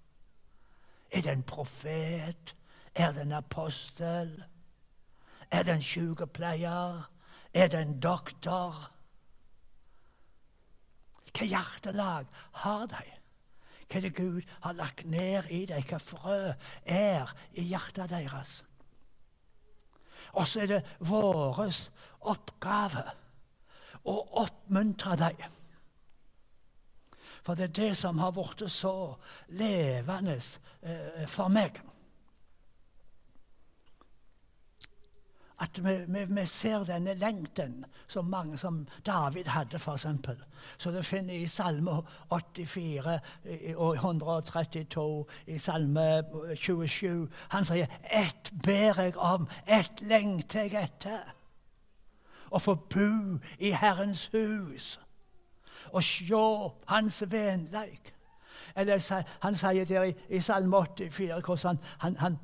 Er 1.12 1.21
det 1.21 1.31
en 1.31 1.43
profet? 1.43 2.55
Er 2.95 3.12
det 3.12 3.21
en 3.21 3.31
apostel? 3.31 4.43
Er 5.51 5.63
det 5.63 5.75
en 5.75 5.81
sykepleier? 5.81 7.12
Er 7.53 7.69
det 7.69 7.81
en 7.81 8.00
doktor? 8.00 8.89
Hva 11.33 11.45
hjertelag 11.50 12.29
har 12.63 12.88
de? 12.91 13.03
hva 13.93 14.01
det 14.01 14.15
Gud 14.15 14.41
har 14.63 14.74
lagt 14.74 15.05
ned 15.05 15.50
i 15.53 15.65
deg, 15.69 15.86
hva 15.86 16.00
frø 16.01 16.38
er 16.86 17.33
i 17.53 17.67
hjertet 17.69 18.10
deres. 18.10 18.63
Og 20.33 20.48
så 20.50 20.63
er 20.63 20.72
det 20.72 20.79
vår 21.05 21.60
oppgave 22.33 23.03
å 24.10 24.15
oppmuntre 24.41 25.17
dem. 25.19 25.60
For 27.43 27.60
det 27.60 27.69
er 27.69 27.75
det 27.77 27.91
som 28.00 28.22
har 28.24 28.31
blitt 28.33 28.63
så 28.72 29.13
levende 29.51 30.39
eh, 30.39 31.25
for 31.27 31.51
meg. 31.51 31.77
At 35.60 35.83
vi, 35.83 35.93
vi, 36.07 36.25
vi, 36.25 36.45
ser 36.45 36.83
denne 36.83 37.13
lengten 37.13 37.86
som 38.07 38.25
mange 38.25 38.57
som 38.57 38.88
David 39.05 39.45
hadde, 39.53 39.77
f.eks. 39.77 40.05
Så 40.77 40.91
du 40.91 41.01
finner 41.03 41.33
i 41.33 41.48
Salme 41.48 41.91
84 42.29 43.19
og 43.75 43.93
132, 43.95 45.25
i 45.48 45.57
Salme 45.57 46.24
27. 46.55 47.29
Han 47.50 47.65
sier 47.65 47.86
'Ett 48.03 48.53
ber 48.63 49.01
jeg 49.01 49.17
om, 49.17 49.48
ett 49.67 50.01
lengter 50.01 50.62
jeg 50.62 50.83
etter'. 50.83 51.33
Å 52.51 52.60
få 52.60 52.75
bo 52.75 53.39
i 53.60 53.72
Herrens 53.72 54.29
hus 54.33 55.00
og 55.93 56.03
se 56.03 56.36
Hans 56.88 57.24
vennleik. 57.27 58.13
Eller 58.75 59.24
han 59.39 59.55
sier 59.55 59.86
der 59.86 60.03
i, 60.03 60.13
i 60.29 60.41
Salme 60.41 60.77
84 60.77 61.41
hvordan 61.45 61.79
han, 62.00 62.17
han 62.17 62.38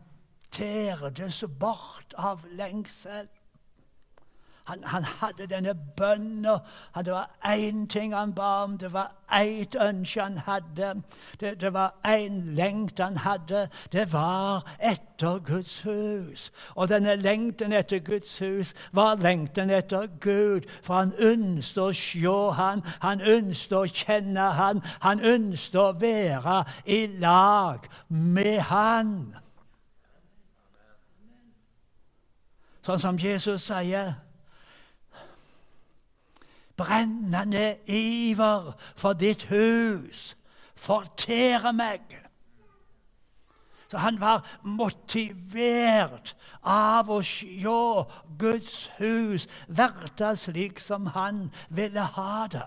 terdes 0.52 1.44
bort 1.60 2.14
av 2.18 2.46
lengsel. 2.52 3.28
Han, 4.70 4.84
han, 4.84 5.04
hadde 5.04 5.48
denne 5.50 5.74
bønnen. 5.98 6.60
Det 7.06 7.12
var 7.12 7.30
én 7.46 7.88
ting 7.88 8.14
han 8.14 8.34
ba 8.34 8.64
om, 8.64 8.78
det 8.78 8.94
var 8.94 9.12
ett 9.34 9.76
ønske 9.76 10.22
han 10.22 10.38
hadde. 10.38 11.02
Det, 11.40 11.62
det 11.62 11.74
var 11.74 11.96
én 12.06 12.54
lengt 12.56 13.00
han 13.00 13.18
hadde. 13.18 13.70
Det 13.92 14.14
var 14.14 14.70
etter 14.80 15.40
Guds 15.40 15.82
hus. 15.82 16.52
Og 16.76 16.90
denne 16.90 17.16
lengten 17.16 17.74
etter 17.74 18.00
Guds 18.00 18.38
hus 18.40 18.74
var 18.92 19.16
lengten 19.16 19.70
etter 19.70 20.08
Gud. 20.20 20.70
For 20.84 20.94
han 20.94 21.14
ønsket 21.18 21.84
å 21.84 21.92
se 21.94 22.38
han, 22.62 22.86
han 23.02 23.22
ønsket 23.22 23.78
å 23.78 23.86
kjenne 23.90 24.54
han, 24.54 24.86
han 25.02 25.20
ønsket 25.20 25.82
å 25.82 25.92
være 25.98 26.64
i 26.86 27.08
lag 27.18 27.90
med 28.10 28.60
han. 28.70 29.16
Sånn 32.90 33.02
som 33.04 33.18
Jesus 33.22 33.68
sier 33.70 34.16
Brennende 36.80 37.76
iver 37.86 38.72
for 38.98 39.14
ditt 39.14 39.44
hus 39.52 40.32
fortærer 40.80 41.76
meg. 41.76 42.16
Så 43.92 44.00
han 44.02 44.18
var 44.18 44.42
motivert 44.64 46.34
av 46.66 47.12
å 47.14 47.20
se 47.22 47.78
Guds 48.42 48.74
hus 48.98 49.46
verte 49.68 50.34
slik 50.40 50.82
som 50.82 51.12
han 51.14 51.50
ville 51.70 52.10
ha 52.18 52.48
det. 52.50 52.66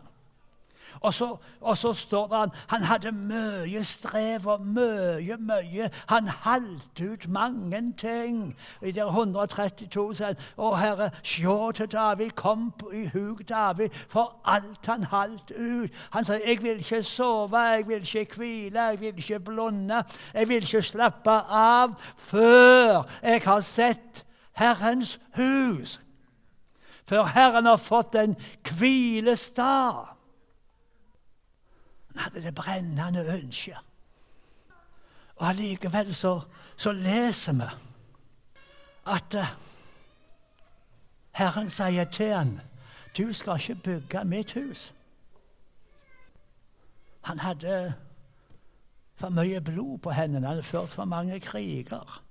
Og 1.00 1.14
så, 1.14 1.36
og 1.60 1.76
så 1.76 1.92
står 1.92 2.26
det 2.28 2.36
han, 2.38 2.50
han 2.68 2.82
hadde 2.82 3.12
mye 3.12 3.84
strev 3.84 4.46
og 4.46 4.66
mye, 4.66 5.36
mye. 5.38 5.90
Han 6.08 6.28
halte 6.28 7.12
ut 7.12 7.28
mange 7.28 7.94
ting. 7.98 8.56
I 8.82 8.92
der 8.92 9.06
132 9.06 10.14
sier 10.14 10.38
Å 10.56 10.74
Herre, 10.76 11.10
sjå 11.22 11.72
til 11.76 11.90
David, 11.92 12.34
kom 12.38 12.70
i 12.92 13.06
hug 13.14 13.42
David, 13.48 13.94
for 14.08 14.36
alt 14.44 14.86
han 14.86 15.06
halte 15.10 15.54
ut. 15.56 15.90
Han 16.12 16.24
sier, 16.24 16.42
jeg 16.46 16.62
vil 16.62 16.82
ikke 16.82 17.02
sove, 17.02 17.58
jeg 17.58 17.88
vil 17.88 18.02
ikke 18.02 18.36
hvile, 18.36 18.80
jeg 18.80 19.00
vil 19.00 19.18
ikke 19.18 19.40
blunde, 19.40 20.04
jeg 20.34 20.48
vil 20.48 20.62
ikke 20.62 20.82
slappe 20.82 21.38
av 21.48 21.96
før 22.16 23.02
jeg 23.22 23.42
har 23.44 23.60
sett 23.60 24.24
Herrens 24.52 25.18
hus. 25.36 26.00
Før 27.08 27.24
Herren 27.24 27.66
har 27.66 27.76
fått 27.76 28.14
en 28.14 28.36
hvilestad. 28.78 30.21
Han 32.12 32.22
hadde 32.22 32.42
det 32.42 32.54
brennende 32.54 33.24
ønsket. 33.38 33.78
Og 35.36 35.48
allikevel 35.48 36.14
så, 36.14 36.40
så, 36.76 36.92
leser 36.92 37.52
vi 37.52 37.68
at 39.06 39.34
uh, 39.34 39.46
Herren 41.32 41.70
sier 41.70 42.04
til 42.04 42.34
han, 42.34 42.60
'Du 43.16 43.32
skal 43.32 43.60
ikke 43.60 43.74
bygge 43.74 44.24
mitt 44.24 44.52
hus'. 44.56 44.92
Han 47.22 47.38
hadde 47.38 47.94
for 49.14 49.28
mye 49.28 49.60
blod 49.60 49.98
på 49.98 50.10
hendene, 50.10 50.46
han 50.46 50.56
hadde 50.56 50.62
ført 50.62 50.88
for 50.88 51.04
mange 51.04 51.40
kriger. 51.40 52.22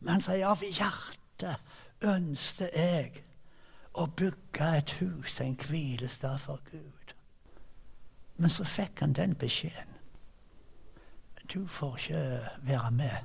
Men 0.00 0.08
han 0.08 0.20
sier 0.24 0.46
av 0.46 0.62
hjertet 0.64 1.56
ønsket 2.00 2.76
jeg 2.76 3.22
å 3.92 4.06
bygge 4.06 4.68
et 4.76 4.90
hus, 5.00 5.40
en 5.40 5.56
hvilestad 5.56 6.38
for 6.38 6.60
Gud. 6.70 6.99
Men 8.40 8.50
så 8.50 8.64
fikk 8.64 9.02
han 9.04 9.12
den 9.12 9.34
beskjeden. 9.36 9.96
Du 11.52 11.66
får 11.66 11.96
ikke 11.98 12.20
være 12.62 12.90
med. 12.90 13.16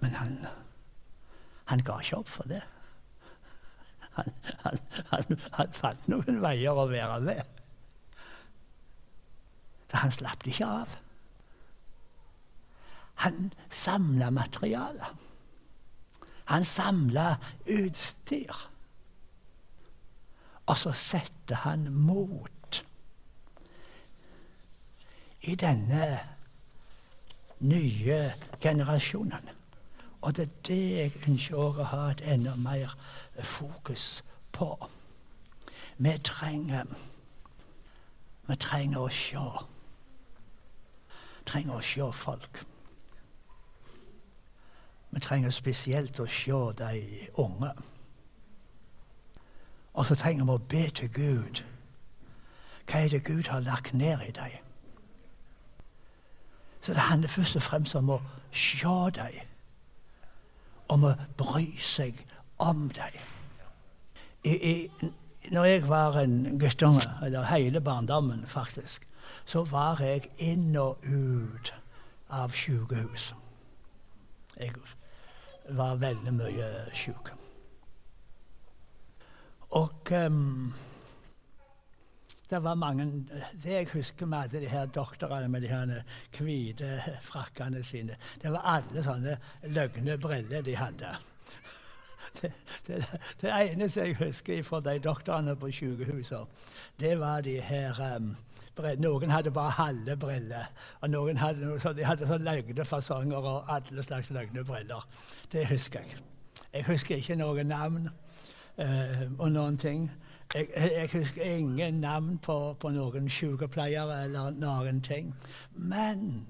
Men 0.00 0.14
han, 0.14 0.36
han 1.64 1.82
ga 1.84 1.96
ikke 1.98 2.20
opp 2.20 2.30
for 2.30 2.46
det. 2.48 2.60
Han, 4.14 4.30
han, 4.62 4.78
han, 5.10 5.40
han 5.56 5.74
fant 5.74 6.06
noen 6.12 6.38
veier 6.44 6.78
å 6.78 6.86
være 6.90 7.18
med. 7.24 7.42
For 9.90 10.04
han 10.04 10.14
slapp 10.14 10.44
det 10.44 10.54
ikke 10.54 10.70
av. 10.70 10.94
Han 13.24 13.50
samla 13.66 14.30
materiale. 14.30 15.10
Han 16.54 16.64
samla 16.64 17.34
utstyr. 17.66 18.62
Og 20.70 20.78
så 20.78 20.94
setter 20.94 21.64
han 21.66 21.88
mot 21.90 22.59
i 25.42 25.54
denne 25.54 26.20
nye 27.60 28.32
generasjonen. 28.60 29.48
Og 30.20 30.36
det 30.36 30.42
er 30.42 30.56
det 30.66 30.90
jeg 30.90 31.12
ønsker 31.28 31.56
å 31.56 31.84
ha 31.84 32.02
et 32.10 32.20
enda 32.20 32.56
mer 32.56 32.92
fokus 33.42 34.24
på. 34.52 34.74
Vi 35.98 36.18
trenger 36.24 36.84
Vi 38.48 38.56
trenger 38.56 38.98
å 38.98 39.08
se. 39.08 39.38
trenger 41.46 41.74
å 41.74 41.80
se 41.80 42.12
folk. 42.12 42.66
Vi 45.10 45.20
trenger 45.20 45.50
spesielt 45.50 46.20
å 46.20 46.26
se 46.26 46.58
de 46.78 47.28
unge. 47.34 47.70
Og 49.92 50.06
så 50.06 50.14
trenger 50.14 50.44
vi 50.44 50.50
å 50.50 50.58
be 50.58 50.90
til 50.90 51.08
Gud. 51.08 51.62
Hva 52.86 53.04
er 53.04 53.08
det 53.08 53.24
Gud 53.24 53.48
har 53.48 53.60
lagt 53.60 53.94
ned 53.94 54.28
i 54.28 54.32
dem? 54.32 54.69
Så 56.80 56.92
det 56.92 57.00
handler 57.00 57.28
først 57.28 57.56
og 57.56 57.62
fremst 57.62 57.94
om 57.94 58.10
å 58.10 58.20
se 58.52 58.96
dem. 59.16 59.40
Om 60.88 61.04
å 61.04 61.14
bry 61.38 61.66
seg 61.78 62.24
om 62.58 62.88
dem. 62.96 63.18
I, 64.44 64.54
i, 64.70 65.10
når 65.52 65.64
jeg 65.64 65.88
var 65.88 66.16
en 66.20 66.58
guttunge, 66.58 67.04
eller 67.22 67.44
hele 67.44 67.80
barndommen 67.80 68.46
faktisk, 68.46 69.06
så 69.44 69.64
var 69.64 70.00
jeg 70.02 70.30
inn 70.38 70.76
og 70.76 71.04
ut 71.04 71.72
av 72.30 72.52
sykehus. 72.56 73.34
Jeg 74.56 74.72
var 75.76 76.00
veldig 76.00 76.34
mye 76.34 76.70
syk. 76.96 77.32
Og 79.70 80.12
um, 80.26 80.72
det 82.50 82.62
var 82.62 82.74
mange 82.74 83.04
Det 83.62 83.72
jeg 83.72 83.88
husker 83.94 84.26
med 84.26 84.38
alle 84.38 84.60
de 84.60 84.68
her 84.68 84.86
doktorene 84.86 85.48
med 85.48 85.60
de 85.60 85.68
her 85.68 86.02
hvite 86.38 87.02
frakkene 87.22 87.82
sine, 87.84 88.16
det 88.42 88.52
var 88.52 88.62
alle 88.64 89.02
sånne 89.04 89.36
løgne 89.62 90.18
briller 90.18 90.62
de 90.62 90.76
hadde. 90.76 91.16
Det, 92.42 92.52
det, 92.86 93.04
det, 93.40 93.50
eneste 93.50 94.00
jeg 94.00 94.16
husker 94.16 94.62
fra 94.62 94.80
de 94.80 94.98
doktorene 94.98 95.56
på 95.56 95.70
sykehusene, 95.72 96.46
det 97.00 97.18
var 97.18 97.40
de 97.40 97.60
her 97.60 98.16
um, 98.16 98.36
Noen 98.98 99.30
hadde 99.30 99.50
bare 99.50 99.70
halve 99.70 100.16
briller, 100.16 100.70
og 101.00 101.10
noen 101.10 101.36
hadde, 101.36 101.66
noe, 101.66 101.92
de 101.96 102.04
hadde 102.06 102.28
sånn 102.28 102.46
løgnefasonger 102.46 103.48
og 103.50 103.68
alle 103.68 104.02
slags 104.02 104.30
løgnebriller. 104.32 105.04
Det 105.52 105.66
husker 105.68 106.00
jeg. 106.00 106.22
Jeg 106.72 106.86
husker 106.86 107.16
ikke 107.16 107.36
noen 107.36 107.66
navn 107.66 108.08
uh, 108.78 109.26
og 109.38 109.50
noen 109.52 109.76
ting. 109.76 110.06
Jeg, 110.54 110.68
jeg, 110.74 111.08
husker 111.12 111.42
ingen 111.42 111.94
navn 111.94 112.38
på, 112.38 112.72
på 112.80 112.90
noen 112.90 113.28
sykepleiere 113.30 114.24
eller 114.24 114.50
noen 114.50 114.98
ting. 115.00 115.34
Men 115.72 116.48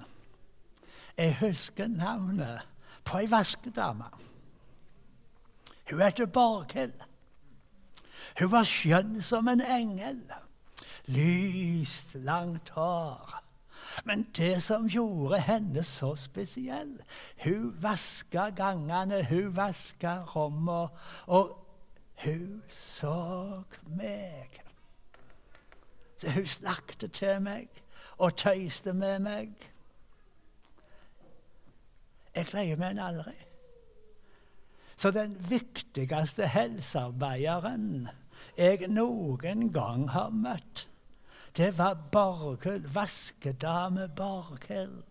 jeg 1.18 1.36
husker 1.40 1.86
navnet 1.86 2.62
på 3.04 3.20
ei 3.20 3.28
vaskedame. 3.30 4.08
Hun 5.90 6.00
heter 6.00 6.26
Borghild. 6.26 6.96
Hun 8.40 8.52
var 8.52 8.64
skjønn 8.64 9.20
som 9.22 9.48
en 9.48 9.60
engel. 9.60 10.22
lyst, 11.06 12.14
langt 12.14 12.68
hår. 12.70 13.36
Men 14.04 14.26
det 14.36 14.62
som 14.62 14.86
gjorde 14.88 15.40
henne 15.40 15.82
så 15.84 16.14
spesiell 16.16 16.92
Hun 17.44 17.74
vaska 17.82 18.50
gangene, 18.50 19.24
hun 19.28 19.56
vaska 19.56 20.22
rommene. 20.36 20.88
og 21.26 21.59
Så 26.20 26.30
hun 26.30 26.46
snakket 26.46 27.12
til 27.16 27.40
meg 27.40 27.68
og 28.20 28.36
tøyste 28.36 28.92
med 28.92 29.22
meg. 29.24 29.52
Jeg 32.36 32.46
glemmer 32.52 32.92
henne 32.92 33.06
aldri. 33.06 33.36
Så 35.00 35.10
den 35.16 35.32
viktigste 35.48 36.50
helsearbeideren 36.52 38.10
jeg 38.60 38.90
noen 38.92 39.70
gang 39.72 40.10
har 40.12 40.28
møtt, 40.34 40.84
det 41.56 41.72
var 41.78 41.96
Borghild, 42.12 42.90
vaskedame 42.92 44.08
Borghild. 44.16 45.02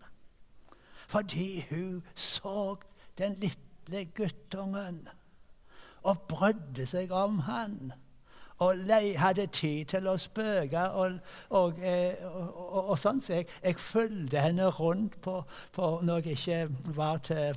Fordi 1.10 1.64
hun 1.70 2.04
så 2.14 2.76
den 3.18 3.34
lille 3.42 4.04
guttungen 4.14 5.08
og 6.02 6.22
brydde 6.30 6.86
seg 6.86 7.10
om 7.12 7.42
han. 7.50 7.92
Og 8.60 8.82
de 8.88 9.16
hadde 9.16 9.46
tid 9.46 9.84
til 9.94 10.08
å 10.10 10.16
spøke 10.20 10.82
og, 11.00 11.20
eh, 11.80 12.24
og, 12.28 12.50
og, 12.54 12.90
og 12.90 12.98
sånn. 13.00 13.22
Så 13.24 13.38
jeg, 13.40 13.48
jeg 13.64 13.78
fulgte 13.80 14.42
henne 14.44 14.68
rundt 14.80 15.16
på, 15.24 15.38
på 15.72 15.94
når 16.04 16.28
jeg 16.28 16.36
ikke 16.38 16.92
var 16.96 17.24
til 17.24 17.56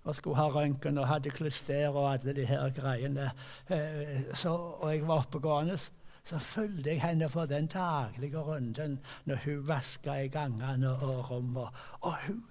og 0.00 0.16
skulle 0.16 0.40
ha 0.40 0.48
røntgen 0.48 0.98
og 0.98 1.10
hadde 1.10 1.30
klyster 1.30 1.92
og 1.92 2.06
alle 2.14 2.32
de 2.34 2.46
her 2.48 2.70
greiene. 2.74 3.30
Eh, 3.68 4.30
så, 4.34 4.54
og 4.80 4.94
jeg 4.94 5.06
var 5.06 5.26
oppegående 5.26 5.76
så 6.30 6.38
fulgte 6.38 6.90
jeg 6.90 7.02
henne 7.02 7.28
på 7.28 7.46
den 7.46 7.66
daglige 7.66 8.38
runden 8.44 8.98
når 9.24 9.36
hun 9.44 9.68
vaska 9.68 10.14
i 10.24 10.28
gangene 10.28 10.90
og 10.90 11.30
rommene. 11.30 11.70
Og 12.00 12.14
hun 12.26 12.44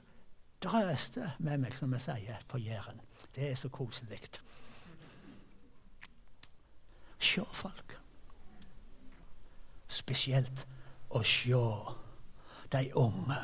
drøste 0.63 1.31
med 1.39 1.61
meg, 1.63 1.75
som 1.77 1.93
vi 1.93 2.01
sier 2.03 2.41
på 2.47 2.59
Jæren. 2.59 2.99
Det 3.35 3.51
er 3.51 3.55
så 3.55 3.69
koselig. 3.69 4.19
Se 7.19 7.43
folk. 7.53 7.95
Spesielt 9.89 10.65
å 11.09 11.23
se 11.25 11.63
de 12.71 12.83
unge. 12.95 13.39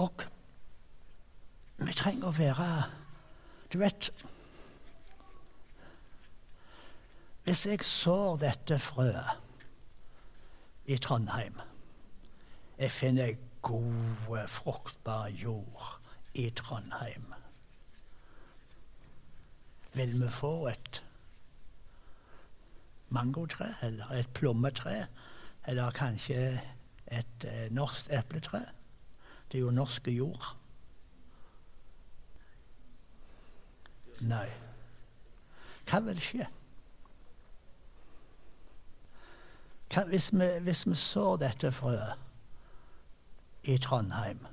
Og 0.00 0.24
vi 1.80 1.92
trenger 1.96 2.28
å 2.28 2.36
være 2.36 2.68
Du 3.72 3.78
vet 3.80 4.10
Hvis 7.44 7.66
jeg 7.66 7.84
sår 7.84 8.36
dette 8.44 8.78
frøet 8.78 9.30
i 10.86 10.96
Trondheim 11.02 11.60
Jeg 12.78 12.90
finner 12.94 13.34
gode, 13.62 14.46
fruktbar 14.48 15.28
jord 15.28 15.98
i 16.34 16.46
Trondheim. 16.56 17.34
Vil 19.92 20.22
vi 20.22 20.28
få 20.28 20.68
et 20.68 21.02
mangotre 23.08 23.74
eller 23.82 24.12
et 24.20 24.28
plommetre 24.34 25.06
eller 25.66 25.90
kanskje 25.90 26.60
et 27.10 27.44
eh, 27.44 27.66
norsk 27.74 28.10
epletre? 28.10 28.62
Det 29.52 29.58
er 29.58 29.64
jo 29.64 29.70
norske 29.74 30.10
jord. 30.14 30.56
Nei. 34.20 34.46
Hva 35.90 36.00
vil 36.06 36.20
skje? 36.22 36.46
Hva, 39.90 40.04
hvis, 40.06 40.30
vi, 40.32 40.46
hvis 40.62 40.86
vi 40.86 40.94
så 40.94 41.34
dette 41.40 41.72
frøet 41.74 42.14
i 43.66 43.74
Trondheim, 43.82 44.44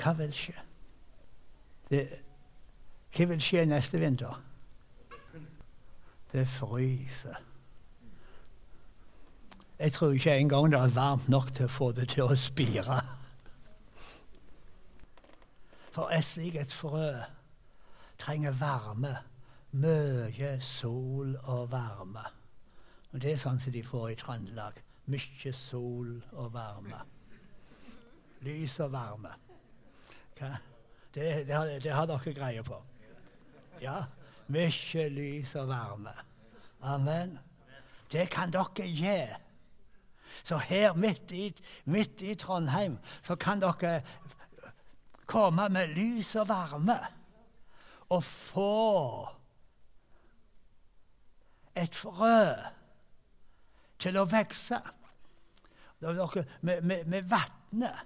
hva 0.00 0.14
vil 0.18 0.32
skje? 0.34 0.56
Det, 1.90 2.06
hva 3.12 3.28
vil 3.28 3.40
skje 3.44 3.64
neste 3.68 4.00
vinter? 4.00 4.38
Det 6.32 6.48
fryser. 6.48 7.36
Jeg 9.78 9.92
tror 9.92 10.12
ikke 10.12 10.36
engang 10.38 10.70
det 10.72 10.78
er 10.80 10.94
varmt 10.94 11.28
nok 11.28 11.52
til 11.52 11.66
å 11.66 11.72
få 11.72 11.90
det 11.92 12.08
til 12.14 12.30
å 12.30 12.36
spire. 12.38 13.00
For 15.92 16.08
et 16.14 16.24
slikt 16.24 16.72
frø 16.72 17.10
trenger 18.22 18.54
varme. 18.56 19.16
Mye 19.72 20.54
sol 20.60 21.36
og 21.42 21.70
varme. 21.72 22.24
Og 23.12 23.20
Det 23.20 23.32
er 23.32 23.40
sånn 23.40 23.60
som 23.60 23.72
de 23.72 23.82
får 23.84 24.10
i 24.12 24.16
Trøndelag. 24.20 24.78
Mye 25.12 25.52
sol 25.52 26.14
og 26.32 26.52
varme. 26.52 27.02
Lys 28.46 28.78
og 28.80 28.92
varme. 28.92 29.34
Det, 30.38 30.52
det, 31.14 31.26
det, 31.84 31.92
har, 31.92 32.06
dere 32.06 32.34
greie 32.34 32.62
på. 32.62 32.78
Ja. 33.82 34.04
Mye 34.52 35.08
lys 35.10 35.54
og 35.58 35.68
varme. 35.68 36.12
Amen. 36.82 37.38
Det 38.12 38.28
kan 38.30 38.52
dere 38.52 38.86
gi. 38.86 39.16
Så 40.44 40.58
her 40.58 40.94
midt 40.94 41.32
i, 41.32 41.48
midt 41.84 42.22
i 42.22 42.34
Trondheim 42.38 42.98
så 43.22 43.36
kan 43.36 43.62
dere 43.62 44.02
komme 45.26 45.68
med 45.68 45.94
lys 45.96 46.34
og 46.36 46.48
varme 46.48 46.98
og 48.12 48.24
få 48.24 49.28
et 51.74 51.94
frø 51.96 52.52
til 54.02 54.18
å 54.20 54.26
vokse. 54.28 54.78
Med 56.02 57.22
vannet, 57.30 58.02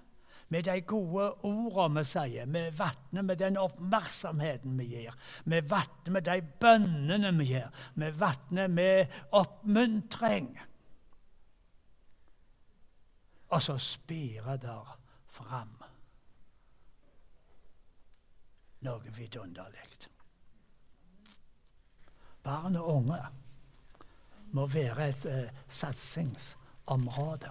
med 0.48 0.64
de 0.68 0.80
gode 0.87 1.30
ordene 1.46 2.02
vi 2.02 2.11
sier, 2.11 2.46
med 2.46 2.76
vannet, 2.78 3.24
med 3.24 3.38
den 3.40 3.59
oppmerksomheten 3.59 4.76
vi 4.78 4.87
gir, 4.92 5.16
med 5.44 5.66
vannet, 5.70 6.12
med 6.12 6.28
de 6.28 6.38
bønnene 6.61 7.32
vi 7.38 7.50
gir, 7.50 7.68
med 7.94 8.18
vannet 8.20 8.70
med 8.70 9.18
oppmuntring. 9.35 10.52
Og 13.48 13.62
så 13.62 13.78
spirer 13.78 14.59
det 14.62 14.78
fram 15.30 15.74
noe 18.87 19.16
vidunderlig. 19.16 19.87
Barn 22.46 22.76
og 22.78 22.90
unge 22.92 23.18
må 24.54 24.66
være 24.70 25.09
et 25.11 25.24
uh, 25.26 25.62
satsingsområde. 25.66 27.50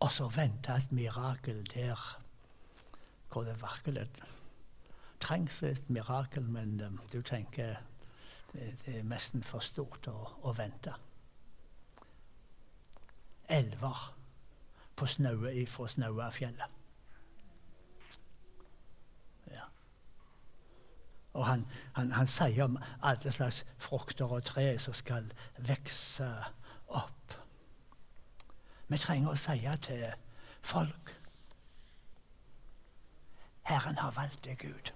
Og 0.00 0.12
så 0.12 0.28
venta 0.28 0.76
et 0.76 0.92
mirakel 0.92 1.66
der 1.74 2.22
hvor 3.32 3.42
det 3.42 3.62
virkelig 3.62 4.08
trengs 5.20 5.62
et 5.62 5.90
mirakel, 5.90 6.42
men 6.42 6.80
um, 6.80 7.00
du 7.12 7.22
tenker 7.22 7.76
det, 8.52 8.78
det, 8.86 8.98
er 8.98 9.02
nesten 9.02 9.42
for 9.42 9.64
stort 9.64 10.08
å, 10.08 10.16
å 10.42 10.52
vente. 10.56 10.94
Elver 13.48 14.06
på 14.96 15.06
snaue 15.06 15.52
ifra 15.54 15.88
Snauafjellet. 15.88 16.76
Og 21.36 21.46
han, 21.46 21.66
han, 21.92 22.12
han, 22.12 22.26
sier 22.26 22.64
om 22.64 22.78
alle 23.04 23.32
slags 23.32 23.64
frukter 23.78 24.30
og 24.32 24.44
tre 24.48 24.70
som 24.80 24.94
skal 24.96 25.28
vokse 25.68 26.28
opp. 26.88 27.15
Vi 28.88 28.98
trenger 28.98 29.32
å 29.32 29.38
si 29.38 29.58
til 29.82 30.04
folk 30.62 31.14
Herren 33.66 33.98
har 33.98 34.12
valgt 34.14 34.44
deg 34.46 34.62
ut. 34.62 34.92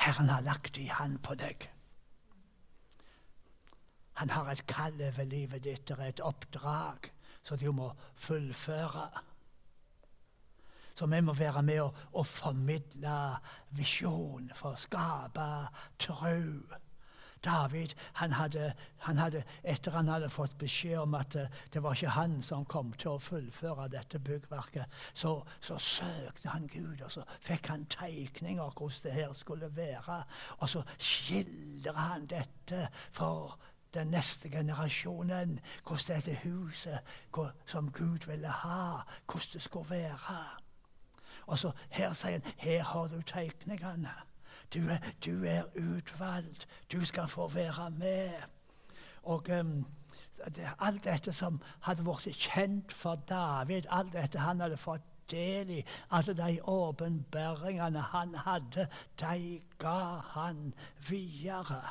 Herren 0.00 0.30
har 0.32 0.40
lagt 0.40 0.78
i 0.80 0.86
hand 0.88 1.18
på 1.20 1.34
deg. 1.36 1.66
Han 4.16 4.30
har 4.32 4.48
et 4.48 4.66
kall 4.66 4.96
over 5.02 5.28
livet 5.28 5.64
ditt 5.64 5.90
og 5.92 6.00
et 6.04 6.22
oppdrag 6.24 7.10
som 7.42 7.60
du 7.60 7.68
må 7.72 7.90
fullføre. 8.16 9.04
Så 10.94 11.06
vi 11.06 11.20
må 11.24 11.32
være 11.36 11.62
med 11.64 11.82
å, 11.84 11.90
å 12.12 12.24
formidle 12.24 13.16
visjon 13.76 14.48
for 14.56 14.76
å 14.76 14.80
skape 14.80 15.46
tro. 16.00 16.40
David, 17.44 17.94
han 18.12 18.32
hadde, 18.32 18.72
han 18.98 19.16
hadde, 19.16 19.42
etter 19.64 19.94
han 19.96 20.08
hadde 20.08 20.28
fått 20.28 20.58
beskjed 20.60 20.98
om 21.00 21.14
at 21.16 21.32
det, 21.32 21.46
det 21.72 21.82
var 21.82 21.96
ikke 21.96 22.12
han 22.16 22.42
som 22.44 22.66
kom 22.68 22.92
til 23.00 23.14
å 23.14 23.22
fullføre 23.22 23.88
dette 23.92 24.20
byggverket, 24.20 25.00
så, 25.14 25.38
så 25.60 25.78
søkte 25.80 26.52
han 26.52 26.68
Gud, 26.68 27.00
og 27.00 27.12
så 27.12 27.24
fikk 27.40 27.72
han 27.72 27.86
tegninger 27.90 28.76
hvordan 28.76 29.00
det 29.06 29.16
her 29.16 29.32
skulle 29.32 29.72
være. 29.76 30.20
Og 30.60 30.68
så 30.68 30.84
skildrer 30.98 31.96
han 31.96 32.28
dette 32.28 32.86
for 33.16 33.56
den 33.94 34.12
neste 34.12 34.50
generasjonen, 34.52 35.58
hvordan 35.86 36.16
dette 36.20 36.38
huset 36.44 37.00
som 37.66 37.92
Gud 37.92 38.26
ville 38.28 38.48
ha, 38.48 39.02
hvordan 39.26 39.52
det 39.52 39.62
skulle 39.62 39.90
være. 39.90 40.40
Og 41.46 41.58
så 41.58 41.72
Her 41.90 42.12
sier 42.12 42.38
han 42.38 42.52
her 42.58 42.82
har 42.82 43.08
du 43.08 43.22
tegningene. 43.22 44.12
Du 44.74 44.88
er, 44.88 44.98
du 45.24 45.44
er 45.44 45.62
utvalgt. 45.76 46.68
Du 46.92 47.04
skal 47.04 47.28
få 47.28 47.48
være 47.48 47.90
med. 47.90 48.30
Og 49.22 49.46
um, 49.60 49.86
det, 50.46 50.68
alt 50.80 51.04
dette 51.04 51.32
som 51.32 51.60
hadde 51.80 52.04
blitt 52.04 52.36
kjent 52.38 52.92
for 52.92 53.20
David, 53.28 53.88
alt 53.90 54.12
dette 54.12 54.38
han 54.38 54.60
hadde 54.60 54.78
fått 54.80 55.06
del 55.30 55.70
i, 55.70 55.80
alle 56.10 56.34
de 56.34 56.58
åpenbaringene 56.62 58.02
han 58.12 58.34
hadde, 58.34 58.86
de 59.20 59.60
ga 59.78 60.20
han 60.34 60.72
videre. 61.08 61.82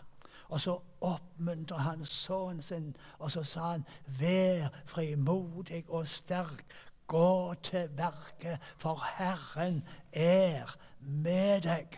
Og 0.49 0.61
så 0.61 0.79
oppmuntret 1.05 1.85
han 1.85 2.05
sønnen 2.05 2.61
sin, 2.61 2.95
og 3.19 3.31
så 3.31 3.43
sa 3.43 3.71
han, 3.75 3.85
vær 4.19 4.69
frimodig 4.89 5.85
og 5.87 6.07
sterk. 6.07 6.65
Gå 7.09 7.53
til 7.65 7.89
verket, 7.97 8.61
for 8.77 9.01
Herren 9.17 9.81
er 10.13 10.75
med 10.99 11.61
deg. 11.65 11.97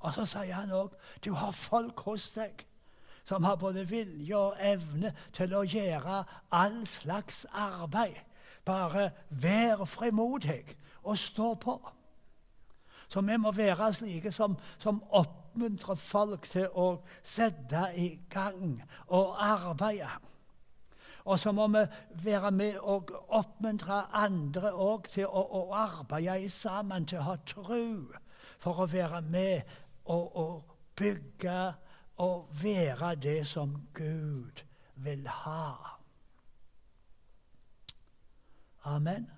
Og 0.00 0.14
så 0.16 0.26
sier 0.28 0.56
han 0.56 0.72
òg, 0.72 0.94
du 1.24 1.32
har 1.36 1.52
folk 1.52 2.00
hos 2.08 2.30
deg 2.36 2.64
som 3.24 3.44
har 3.44 3.56
både 3.60 3.84
vilje 3.86 4.36
og 4.36 4.56
evne 4.58 5.12
til 5.36 5.52
å 5.54 5.62
gjøre 5.62 6.22
all 6.56 6.80
slags 6.88 7.44
arbeid. 7.52 8.16
Bare 8.64 9.10
vær 9.30 9.84
frimodig 9.86 10.64
og 11.02 11.18
stå 11.18 11.54
på. 11.54 11.76
Så 13.10 13.20
vi 13.26 13.36
må 13.36 13.52
være 13.52 13.92
slike 13.94 14.32
som, 14.32 14.56
som 14.78 15.02
oppmuntrer 15.10 15.98
folk 15.98 16.46
til 16.46 16.68
å 16.74 16.88
sette 17.22 17.88
i 17.98 18.12
gang 18.30 18.80
og 19.08 19.34
arbeide. 19.42 20.10
Og 21.24 21.38
så 21.38 21.52
må 21.52 21.66
vi 21.68 21.84
være 22.24 22.50
med 22.50 22.78
og 22.80 23.10
oppmuntre 23.28 24.02
andre 24.16 24.72
til 25.10 25.26
å, 25.26 25.42
å, 25.42 25.62
arbeide 25.74 26.50
sammen, 26.50 27.06
til 27.06 27.20
å 27.20 27.28
ha 27.28 27.36
tro, 27.46 27.84
for 28.58 28.82
å 28.82 28.88
være 28.90 29.20
med 29.28 29.76
og, 30.04 30.36
og 30.36 30.76
bygge 30.96 31.72
og 32.16 32.48
være 32.62 33.14
det 33.14 33.46
som 33.46 33.88
Gud 33.94 34.64
vil 34.94 35.28
ha. 35.28 35.74
Amen. 38.84 39.30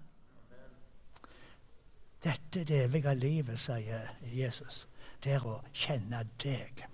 Dette 2.25 2.61
er 2.61 2.64
det 2.64 2.85
evige 2.85 3.14
livet, 3.14 3.59
sier 3.59 4.11
Jesus, 4.22 4.87
det 5.25 5.33
er 5.35 5.46
å 5.46 5.57
kjenne 5.75 6.22
deg. 6.42 6.85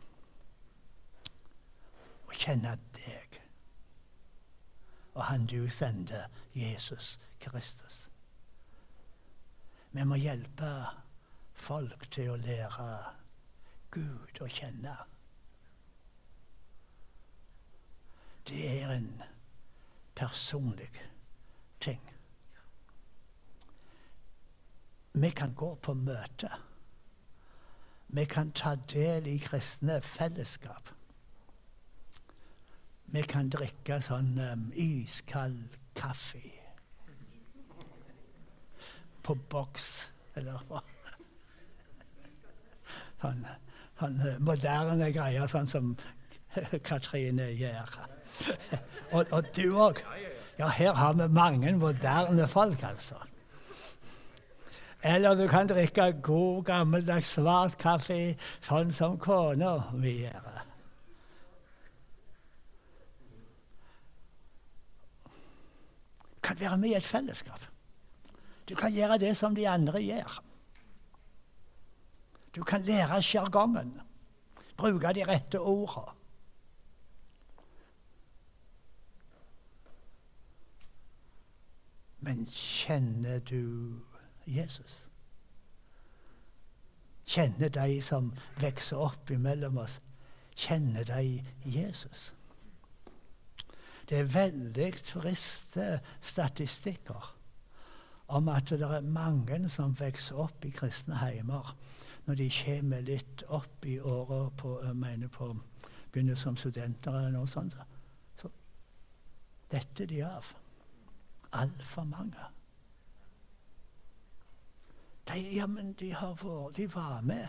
Å 2.29 2.33
kjenne 2.33 2.73
deg. 2.97 3.41
Og 5.15 5.25
han 5.29 5.45
du 5.47 5.69
sender, 5.69 6.29
Jesus 6.55 7.19
Kristus. 7.41 8.09
Vi 9.93 10.05
må 10.05 10.17
hjelpe 10.21 10.73
folk 11.59 12.09
til 12.13 12.33
å 12.33 12.41
lære 12.41 12.89
Gud 13.91 14.43
å 14.45 14.49
kjenne. 14.53 14.95
Det 18.49 18.65
er 18.83 18.93
en 18.95 19.11
personlig 20.17 20.91
ting. 21.81 22.01
Vi 25.13 25.31
kan 25.31 25.55
gå 25.55 25.75
på 25.83 25.95
møte. 25.95 26.51
Vi 28.09 28.25
kan 28.25 28.53
ta 28.53 28.75
del 28.89 29.27
i 29.27 29.39
kristne 29.39 30.01
fellesskap. 30.01 30.89
Vi 33.13 33.23
kan 33.25 33.49
drikke 33.53 34.01
sånn 34.05 34.35
um, 34.37 34.65
iskald 34.77 35.77
kaffe 35.97 36.45
på 39.25 39.35
boks, 39.53 39.87
eller 40.41 40.61
hva. 40.69 40.81
Sånn, 43.21 43.43
sånn 43.99 44.19
moderne 44.45 45.11
greier, 45.15 45.47
sånn 45.51 45.69
som 45.71 45.95
Katrine 46.89 47.51
gjør. 47.59 47.97
og, 49.15 49.25
og 49.33 49.51
du 49.57 49.67
òg. 49.75 50.03
Ja, 50.59 50.69
her 50.75 50.95
har 50.99 51.15
vi 51.15 51.27
mange 51.31 51.73
moderne 51.79 52.49
folk, 52.51 52.83
altså. 52.83 53.21
Eller 55.03 55.35
du 55.39 55.47
kan 55.47 55.69
drikke 55.71 56.13
god, 56.23 56.65
gammeldags 56.67 57.37
svart 57.37 57.77
kaffe, 57.79 58.35
sånn 58.67 58.91
som 58.95 59.15
kona 59.23 59.77
mi 59.95 60.17
gjør. 60.25 60.49
Du 66.35 66.43
kan 66.43 66.59
være 66.59 66.81
med 66.81 66.91
i 66.91 66.99
et 66.99 67.07
fellesskap. 67.07 67.63
Du 68.69 68.75
kan 68.75 68.93
gjøre 68.93 69.21
det 69.23 69.37
som 69.37 69.55
de 69.55 69.69
andre 69.69 70.03
gjør. 70.03 70.41
Du 72.59 72.65
kan 72.65 72.83
lære 72.83 73.23
sjargongen, 73.23 74.01
bruke 74.77 75.13
de 75.15 75.25
rette 75.25 75.61
ordene. 75.61 76.15
Men 82.21 82.47
kjenner 82.51 83.39
du 83.39 83.95
Jesus. 84.47 85.09
Kjenner 87.27 87.69
de 87.69 88.03
som 88.03 88.33
vokser 88.61 88.99
opp 89.07 89.31
imellom 89.31 89.79
oss, 89.79 90.01
kjenner 90.57 91.07
de 91.07 91.45
Jesus. 91.65 92.33
Det 94.09 94.19
er 94.19 94.33
veldig 94.35 94.91
triste 95.05 96.01
statistikker 96.21 97.31
om 98.35 98.51
at 98.51 98.75
det 98.75 98.83
er 98.83 99.07
mange 99.07 99.69
som 99.71 99.95
vokser 100.01 100.43
opp 100.49 100.67
i 100.67 100.75
kristne 100.75 101.23
heimer 101.23 101.71
når 102.29 102.35
de 102.35 102.51
kommer 102.53 103.01
litt 103.01 103.43
opp 103.49 103.87
i 103.89 103.99
åra 104.01 104.51
på, 104.51 104.75
på 105.33 105.47
begynner 106.13 106.37
som 106.37 106.57
studenter 106.57 107.15
eller 107.17 107.33
noe 107.33 107.49
sånt. 107.49 107.77
Så 108.37 108.51
dette 109.73 110.07
de 110.07 110.23
av. 110.29 110.53
Altfor 111.57 112.05
mange. 112.05 112.51
De, 115.29 115.41
ja, 115.57 115.67
men 115.67 115.95
de, 115.97 116.11
vært, 116.13 116.77
de 116.77 116.89
var 116.93 117.23
med 117.25 117.49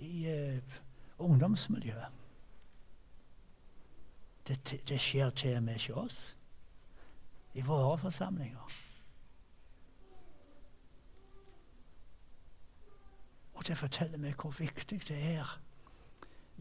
i 0.00 0.24
uh, 0.32 0.78
ungdomsmiljøet. 1.18 2.20
Det, 4.48 4.56
det, 4.88 5.00
skjer 5.00 5.30
til 5.30 5.56
og 5.56 5.62
med 5.68 5.76
hos 5.76 5.90
oss 5.90 6.22
i 7.54 7.62
våre 7.62 7.98
forsamlinger. 7.98 8.81
Og 13.62 13.68
det 13.68 13.78
forteller 13.78 14.18
meg 14.18 14.34
hvor 14.34 14.50
viktig 14.58 14.98
det 15.08 15.18
er. 15.36 15.58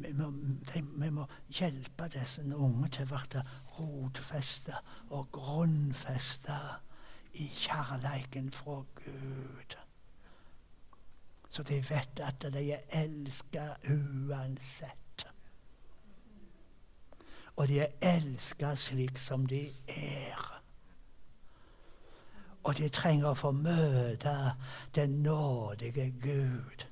Vi 0.01 0.13
må, 0.13 0.29
de, 0.69 0.83
vi 1.01 1.09
må 1.09 1.25
hjelpe 1.49 2.05
disse 2.13 2.45
unge 2.45 2.89
til 2.93 3.09
å 3.09 3.21
bli 3.25 3.41
rotfesta 3.77 4.83
og 5.09 5.31
grunnfesta 5.33 6.59
i 7.33 7.47
kjærleiken 7.57 8.51
fra 8.53 8.83
Gud 9.01 9.81
så 11.51 11.63
de 11.63 11.81
vet 11.89 12.19
at 12.23 12.45
de 12.53 12.71
er 12.71 12.79
elska 12.89 13.73
uansett. 13.83 15.25
Og 17.55 17.67
de 17.67 17.79
er 17.79 17.87
elska 18.01 18.75
slik 18.75 19.17
som 19.17 19.45
de 19.45 19.65
er. 19.87 20.61
Og 22.63 22.77
de 22.77 22.87
trenger 22.89 23.33
å 23.33 23.35
få 23.35 23.51
møte 23.51 24.35
den 24.95 25.19
nådige 25.25 26.07
Gud. 26.23 26.87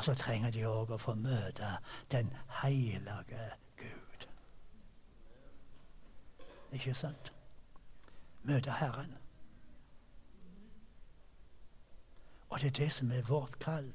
Og 0.00 0.04
så 0.04 0.14
trenger 0.14 0.50
de 0.50 0.62
òg 0.64 0.94
å 0.94 0.96
få 0.96 1.12
møte 1.12 1.74
den 2.08 2.30
hellige 2.62 3.50
Gud. 3.76 4.22
Ikke 6.72 6.94
sant? 6.96 7.28
Møte 8.48 8.72
Herren. 8.78 9.10
Og 12.48 12.62
det 12.62 12.70
er 12.70 12.78
det 12.78 12.88
som 12.96 13.12
er 13.12 13.28
vårt 13.28 13.58
kall, 13.60 13.90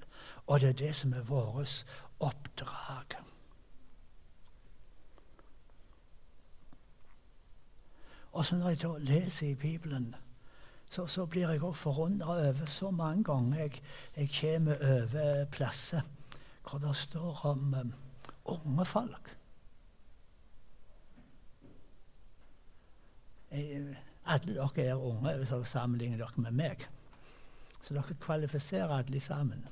og 0.45 0.61
det 0.61 0.69
er 0.69 0.77
det 0.83 0.91
som 0.95 1.13
er 1.13 1.25
vårt 1.25 1.73
oppdrag. 2.19 3.17
Og 8.31 8.45
så 8.45 8.55
Når 8.55 8.69
jeg 8.69 8.81
da 8.81 8.97
leser 8.97 9.47
i 9.47 9.55
Bibelen, 9.55 10.15
så, 10.89 11.07
så 11.07 11.25
blir 11.25 11.49
jeg 11.49 11.63
òg 11.63 11.75
forundra 11.77 12.37
over 12.49 12.65
så 12.69 12.91
mange 12.91 13.23
ganger 13.27 13.65
jeg, 13.65 13.81
jeg 14.15 14.29
kommer 14.39 14.83
over 14.97 15.45
plasser 15.51 16.01
hvor 16.65 16.79
det 16.81 16.95
står 16.97 17.45
om 17.45 17.75
um, 17.81 17.93
unge 18.45 18.85
folk. 18.85 19.29
Jeg, 23.51 23.95
alle 24.25 24.53
dere 24.55 24.85
er 24.89 24.95
unge 24.95 25.37
hvis 25.37 25.53
dere 25.53 25.65
sammenligner 25.65 26.17
dere 26.17 26.41
med 26.41 26.57
meg. 26.57 26.87
Så 27.81 27.93
dere 27.93 28.17
kvalifiserer 28.19 28.97
alle 28.97 29.21
sammen. 29.21 29.67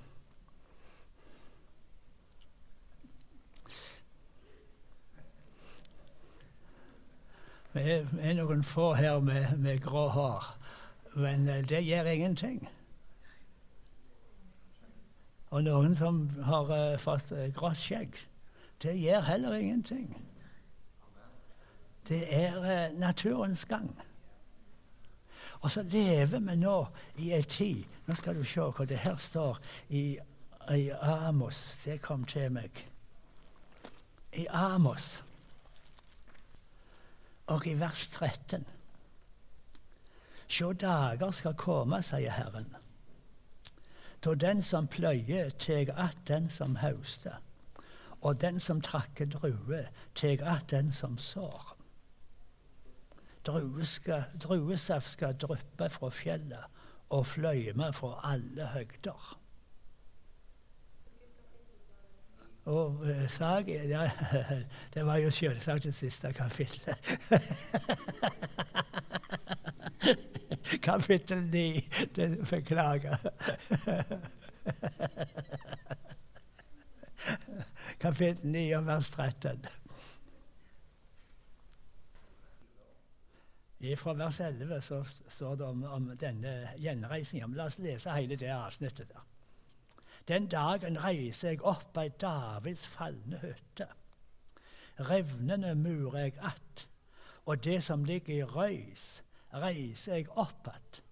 Vi 7.73 7.81
er 7.81 8.35
noen 8.37 8.61
få 8.63 8.91
her 8.93 9.17
med, 9.19 9.55
med 9.57 9.81
grå 9.81 10.05
hår, 10.13 10.45
men 11.15 11.49
eh, 11.49 11.63
det 11.69 11.83
gjør 11.85 12.09
ingenting. 12.11 12.69
Og 15.53 15.63
noen 15.63 15.95
som 15.95 16.23
har 16.47 16.69
uh, 16.71 16.99
fått 16.99 17.31
uh, 17.31 17.45
grått 17.53 17.77
skjegg. 17.77 18.17
Det 18.81 18.95
gjør 18.97 19.21
heller 19.27 19.53
ingenting. 19.53 20.09
Det 22.07 22.25
er 22.35 22.89
naturens 22.99 23.65
gang. 23.65 23.93
Og 25.61 25.71
så 25.71 25.83
lever 25.83 26.39
vi 26.39 26.55
nå 26.59 26.77
i 27.23 27.29
ei 27.31 27.43
tid 27.47 27.85
Nå 28.05 28.15
skal 28.19 28.35
du 28.35 28.43
se 28.43 28.65
hva 28.75 28.85
det 28.85 28.97
her 28.99 29.15
står 29.15 29.61
i, 29.95 30.17
i 30.75 30.89
Amos. 30.91 31.61
Det 31.85 32.01
kom 32.03 32.25
til 32.27 32.51
meg. 32.51 32.81
I 34.33 34.47
Amos 34.49 35.21
og 37.47 37.67
i 37.67 37.79
vers 37.79 38.07
13. 38.07 38.65
Sjå 40.47 40.73
dager 40.73 41.31
skal 41.31 41.53
komme, 41.57 42.01
sier 42.03 42.31
Herren, 42.31 42.75
da 44.23 44.33
den 44.35 44.63
som 44.63 44.87
pløyer, 44.87 45.49
tar 45.49 45.93
att 45.95 46.25
den 46.27 46.49
som 46.49 46.75
hauster, 46.75 47.41
og 48.21 48.41
den 48.41 48.59
som 48.59 48.81
trakker 48.81 49.25
druer, 49.25 49.87
tar 50.15 50.43
att 50.43 50.69
den 50.69 50.93
som 50.93 51.17
sår. 51.17 51.77
Druesaft 54.39 55.11
skal 55.11 55.35
dryppe 55.35 55.89
fra 55.89 56.09
fjellet 56.09 56.65
og 57.09 57.27
fløyme 57.27 57.93
fra 57.93 58.19
alle 58.23 58.67
høgder. 58.67 59.39
Og 62.65 62.95
uh, 63.03 63.29
sag, 63.29 63.67
ja, 63.89 64.09
Det 64.93 65.05
var 65.05 65.17
jo 65.17 65.31
selvsagt 65.31 65.83
det 65.83 65.93
siste 65.93 66.33
kapittelet. 66.33 66.97
Kapittel 70.89 71.41
9. 71.41 71.89
Det 72.15 72.49
beklager. 72.49 73.17
Kapittel 77.99 78.47
9 78.51 78.71
og 78.71 78.85
vers 78.85 79.11
13. 79.11 79.65
Fra 83.97 84.13
vers 84.13 84.39
11 84.39 84.81
så 84.81 85.03
står 85.29 85.55
det 85.55 85.65
om, 85.65 85.83
om 85.83 86.17
denne 86.19 86.69
gjenreisingen. 86.79 87.53
La 87.55 87.65
oss 87.67 87.79
lese 87.83 88.09
hele 88.15 88.35
det 88.39 88.51
avsnittet. 88.51 89.09
der. 89.09 89.23
Den 90.27 90.47
dagen 90.47 90.97
reiser 91.03 91.49
jeg 91.51 91.65
opp 91.67 91.97
ei 91.99 92.07
Davids 92.21 92.85
falne 92.87 93.41
hytte. 93.41 93.89
Revnende 94.99 95.75
murer 95.75 96.19
jeg 96.19 96.33
att, 96.39 96.87
og 97.45 97.63
det 97.63 97.83
som 97.83 98.05
ligger 98.05 98.33
i 98.33 98.43
røys, 98.43 99.23
reiser 99.61 100.21
jeg 100.21 100.29
opp 100.33 100.67
igjen. 100.67 101.03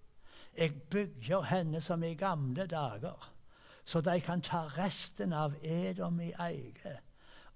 Jeg 0.52 0.74
bygger 0.92 1.46
henne 1.48 1.80
som 1.80 2.02
i 2.04 2.14
gamle 2.14 2.66
dager, 2.68 3.30
så 3.84 4.02
de 4.04 4.18
kan 4.20 4.42
ta 4.44 4.66
resten 4.76 5.32
av 5.32 5.54
Edom 5.64 6.20
i 6.20 6.28
eie, 6.36 6.98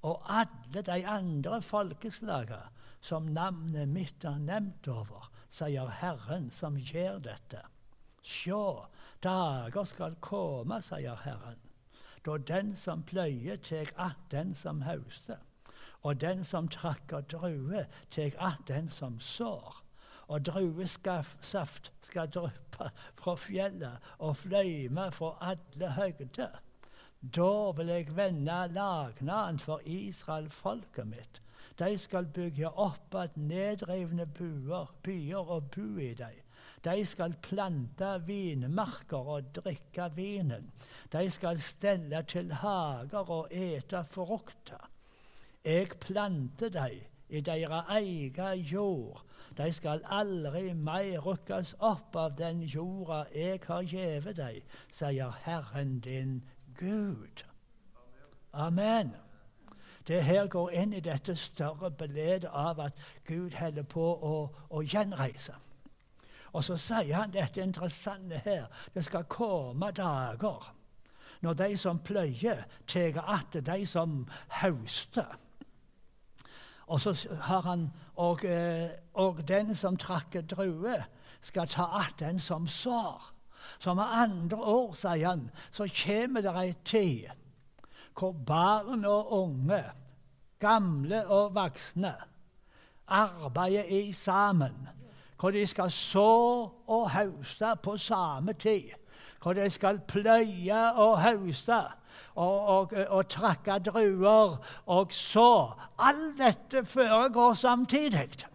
og 0.01 0.25
alle 0.33 0.83
de 0.83 1.03
andre 1.05 1.61
folkeslagene 1.63 2.73
som 3.05 3.29
navnet 3.37 3.89
mitt 3.93 4.25
er 4.25 4.41
nevnt 4.41 4.89
over, 4.89 5.29
sier 5.53 5.93
Herren 6.01 6.49
som 6.51 6.79
gjør 6.81 7.21
dette. 7.29 7.61
Sjå, 8.25 8.89
dager 9.23 9.85
skal 9.85 10.17
komme, 10.25 10.81
sier 10.83 11.21
Herren, 11.23 11.61
da 12.25 12.39
den 12.39 12.73
som 12.75 13.05
pløyer, 13.07 13.57
tek 13.57 13.93
att 13.97 14.31
den 14.31 14.55
som 14.55 14.83
hauster, 14.83 15.39
og 16.03 16.21
den 16.21 16.45
som 16.45 16.69
trakker 16.69 17.29
druer, 17.29 17.87
tek 18.11 18.35
att 18.39 18.67
den 18.67 18.91
som 18.91 19.21
sår 19.21 19.86
og 20.29 20.47
druesaft 20.47 21.93
skal 22.03 22.31
dryppe 22.35 22.91
fra 23.19 23.35
fjellet 23.39 24.13
og 24.19 24.37
fløyme 24.37 25.11
fra 25.15 25.35
alle 25.53 25.91
høgder. 25.97 26.63
Da 27.35 27.53
vil 27.77 27.91
jeg 27.91 28.17
vende 28.17 28.59
lagnaden 28.75 29.59
for 29.59 29.81
Israel, 29.85 30.51
folket 30.51 31.07
mitt. 31.07 31.43
De 31.79 31.99
skal 31.99 32.27
bygge 32.33 32.69
opp 32.71 33.15
at 33.15 33.37
nedrevne 33.37 34.27
buer, 34.27 34.93
byer 35.03 35.51
og 35.57 35.71
bo 35.75 35.97
i 36.01 36.13
dem. 36.17 36.43
De 36.85 37.07
skal 37.07 37.35
plante 37.43 38.09
vinmarker 38.27 39.31
og 39.37 39.51
drikke 39.57 40.07
vinen. 40.15 40.71
De 41.13 41.25
skal 41.31 41.61
stelle 41.61 42.23
til 42.29 42.53
hager 42.53 43.31
og 43.31 43.49
ete 43.51 44.05
frukter. 44.09 44.91
Jeg 45.65 45.89
planter 46.01 46.71
dem 46.71 47.01
i 47.29 47.41
deres 47.41 47.91
egen 47.91 48.61
jord 48.71 49.26
de 49.57 49.73
skal 49.73 50.03
aldri 50.05 50.73
mer 50.75 51.21
rykkes 51.25 51.75
opp 51.79 52.17
av 52.17 52.37
den 52.39 52.63
jorda 52.63 53.25
jeg 53.35 53.61
har 53.67 53.83
gjevet 53.83 54.37
deg, 54.37 54.63
sier 54.93 55.37
Herren 55.45 56.01
din 56.05 56.43
Gud. 56.79 57.45
Amen. 58.53 59.15
Det 60.09 60.23
her 60.25 60.47
går 60.47 60.71
inn 60.71 60.93
i 60.93 61.01
dette 61.01 61.35
større 61.37 61.91
beledet 61.91 62.51
av 62.53 62.81
at 62.81 62.99
Gud 63.27 63.57
holder 63.59 63.83
på 63.83 64.05
å, 64.05 64.35
å 64.71 64.83
gjenreise. 64.83 65.57
Og 66.53 66.65
så 66.65 66.77
sier 66.81 67.17
han 67.17 67.35
dette 67.35 67.61
interessante 67.61 68.39
her. 68.45 68.69
Det 68.95 69.05
skal 69.05 69.27
komme 69.29 69.91
dager 69.93 70.73
når 71.41 71.53
de 71.53 71.77
som 71.77 71.99
pløyer, 71.99 72.65
tar 72.87 73.25
att 73.27 73.53
de 73.53 73.87
som 73.87 74.29
høster. 74.49 75.37
Og 76.87 77.01
så 77.01 77.29
har 77.43 77.61
han 77.61 77.91
og, 78.17 78.45
eh, 78.45 78.91
og 79.15 79.49
den 79.49 79.75
som 79.75 79.97
trakker 79.97 80.41
druer, 80.41 81.05
skal 81.41 81.69
ta 81.69 81.85
att 81.85 82.19
den 82.19 82.41
som 82.41 82.69
sår. 82.69 83.23
Så 83.79 83.95
med 83.95 84.05
andre 84.05 84.57
ord, 84.57 84.95
sier 84.95 85.29
han, 85.29 85.51
så 85.71 85.87
kommer 86.05 86.41
det 86.41 86.55
ei 86.57 86.73
tid 86.85 87.29
hvor 88.17 88.33
barn 88.33 89.05
og 89.05 89.33
unge, 89.33 89.83
gamle 90.59 91.27
og 91.27 91.55
voksne, 91.55 92.15
arbeider 93.07 93.85
i 93.85 94.13
sammen. 94.13 94.89
Hvor 95.41 95.51
de 95.51 95.67
skal 95.67 95.91
så 95.91 96.71
og 96.87 97.11
høste 97.11 97.75
på 97.83 97.97
samme 97.97 98.53
tid. 98.53 98.91
Hvor 99.43 99.53
de 99.53 99.71
skal 99.71 100.01
pløye 100.09 100.95
og 100.97 101.21
hauste 101.21 101.83
og, 102.35 102.69
og, 102.69 102.93
og 103.09 103.29
trakka 103.29 103.79
druer 103.79 104.59
og 104.87 105.13
så. 105.13 105.73
Alt 105.99 106.39
dette 106.39 106.85
foregår 106.85 107.55
samtidig. 107.55 108.47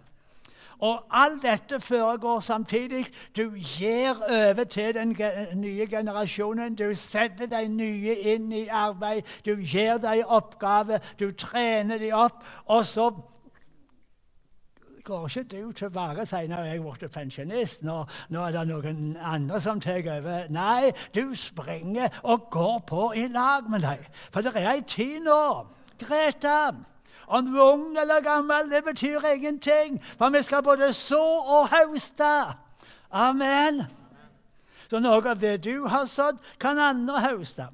Og 0.82 1.04
alt 1.12 1.43
dette 1.43 1.80
foregår 1.80 2.39
samtidig. 2.39 3.06
Du 3.38 3.52
gir 3.56 4.15
over 4.30 4.63
til 4.63 4.93
den 4.93 5.17
nye 5.54 5.88
generasjonen. 5.89 6.76
Du 6.76 6.95
setter 6.95 7.45
de 7.45 7.67
nye 7.67 8.15
inn 8.15 8.52
i 8.52 8.67
arbeid. 8.67 9.21
Du 9.45 9.56
gir 9.56 9.97
dem 9.97 10.24
oppgave. 10.28 11.00
Du 11.19 11.32
trener 11.32 11.97
dem 11.97 12.13
opp. 12.13 12.41
Og 12.65 12.86
så 12.86 13.12
går 15.12 15.28
ikke 15.28 15.43
du 15.43 15.71
tilbake 15.71 16.26
når 16.47 16.63
jeg 16.69 16.82
blitt 16.82 17.12
pensjonist, 17.12 17.84
nå, 17.84 17.97
nå, 18.30 18.45
er 18.45 18.56
det 18.56 18.63
noen 18.69 19.17
andre 19.19 19.60
som 19.62 19.80
tar 19.84 20.00
over. 20.00 20.47
Nei, 20.50 20.91
du 21.15 21.36
springer 21.36 22.21
og 22.24 22.47
går 22.52 22.80
på 22.88 23.12
i 23.19 23.28
lag 23.28 23.67
med 23.69 23.84
dem. 23.84 24.06
For 24.32 24.41
det 24.41 24.56
er 24.56 24.71
ei 24.71 24.82
tid 24.88 25.19
nå, 25.26 25.67
Greta. 26.00 26.71
Om 27.28 27.45
du 27.45 27.58
er 27.58 27.74
ung 27.74 27.97
eller 27.97 28.24
gammel, 28.24 28.71
det 28.71 28.84
betyr 28.88 29.28
ingenting. 29.36 30.00
For 30.17 30.32
vi 30.32 30.41
skal 30.43 30.63
både 30.63 30.93
så 30.93 31.21
og 31.58 31.69
høste. 31.71 32.32
Amen. 33.12 33.84
Så 34.89 35.00
noe 35.00 35.21
av 35.24 35.39
det 35.39 35.58
du 35.63 35.88
har 35.88 36.08
sådd, 36.12 36.39
kan 36.60 36.80
andre 36.80 37.21
høste. 37.24 37.67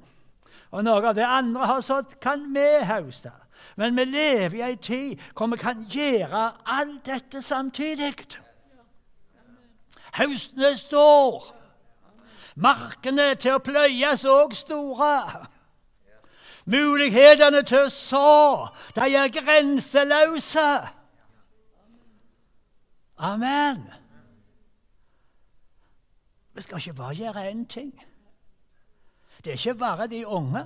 Og 0.70 0.84
noe 0.84 1.02
av 1.02 1.16
det 1.16 1.26
andre 1.26 1.66
har 1.66 1.82
sådd, 1.82 2.18
kan 2.22 2.42
vi 2.54 2.66
høste. 2.86 3.32
Men 3.78 3.96
vi 3.96 4.04
lever 4.04 4.54
i 4.58 4.62
ei 4.66 4.76
tid 4.76 5.20
hvor 5.38 5.46
vi 5.46 5.56
kan 5.56 5.84
gjøre 5.86 6.40
alt 6.66 7.06
dette 7.06 7.42
samtidig. 7.42 8.14
Høsten 10.18 10.64
er 10.66 10.74
stor. 10.74 11.44
Markene 12.58 13.36
til 13.38 13.54
å 13.54 13.62
pløyes 13.62 14.24
òg 14.26 14.56
store. 14.58 15.46
Mulighetene 16.66 17.62
til 17.62 17.86
å 17.86 17.92
så, 17.92 18.32
de 18.98 19.06
er 19.14 19.30
grenseløse. 19.32 20.66
Amen. 23.30 23.86
Vi 26.54 26.66
skal 26.66 26.82
ikke 26.82 26.98
bare 26.98 27.14
gjøre 27.14 27.46
én 27.52 27.62
ting. 27.70 27.94
Det 29.44 29.54
er 29.54 29.60
ikke 29.62 29.78
bare 29.78 30.10
de 30.10 30.24
unge. 30.26 30.64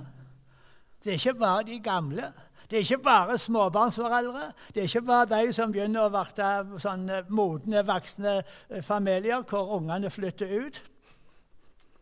Det 1.03 1.13
er 1.13 1.21
ikke 1.21 1.37
bare 1.39 1.63
de 1.69 1.79
gamle. 1.79 2.33
Det 2.73 2.79
er 2.79 2.85
ikke 2.87 3.03
bare 3.03 3.37
småbarnsforeldre. 3.37 4.51
Det 4.73 4.81
er 4.81 4.83
ikke 4.83 5.01
bare 5.05 5.25
de 5.29 5.51
som 5.53 5.69
begynner 5.71 6.07
å 6.07 6.09
bli 6.09 6.79
sånn 6.81 7.03
modne, 7.29 7.83
voksne 7.85 8.31
eh, 8.41 8.81
familier 8.81 9.43
hvor 9.45 9.75
ungene 9.75 10.09
flytter 10.09 10.55
ut. 10.57 10.79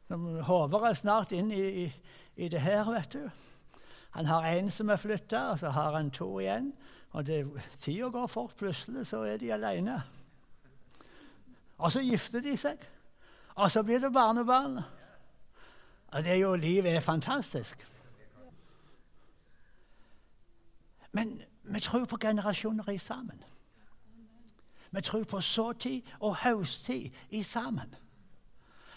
De 0.08 0.46
håper 0.48 0.88
er 0.88 0.96
snart 0.96 1.36
inn 1.36 1.52
i, 1.52 1.66
i, 1.84 1.84
i, 2.38 2.48
det 2.48 2.64
her, 2.64 2.88
vet 2.88 3.18
du. 3.18 3.28
Han 4.16 4.32
har 4.32 4.48
én 4.48 4.72
som 4.72 4.88
er 4.88 5.04
flytta, 5.04 5.44
og 5.52 5.60
så 5.60 5.76
har 5.76 5.92
han 6.00 6.08
to 6.16 6.30
igjen. 6.40 6.72
Og 7.20 7.28
Tida 7.28 8.08
går 8.08 8.32
fort. 8.32 8.56
Plutselig 8.56 9.10
så 9.12 9.26
er 9.28 9.44
de 9.44 9.52
alene. 9.52 10.00
Og 11.84 11.92
så 11.92 12.00
gifter 12.00 12.48
de 12.48 12.56
seg. 12.56 12.80
Og 13.60 13.68
så 13.76 13.84
blir 13.84 14.00
det 14.00 14.16
barnebarn. 14.16 14.80
Og 16.16 16.24
det 16.24 16.38
er 16.38 16.46
jo, 16.46 16.56
Livet 16.56 16.96
er 16.96 17.04
fantastisk. 17.04 17.91
Men 21.12 21.42
vi 21.64 21.80
tror 21.80 22.06
på 22.06 22.18
generasjoner 22.18 22.90
i 22.90 22.98
sammen. 22.98 23.44
Vi 24.92 25.02
tror 25.02 25.24
på 25.24 25.42
såtid 25.42 26.02
og 26.20 26.36
høsttid 26.36 27.10
i 27.30 27.44
sammen. 27.44 27.96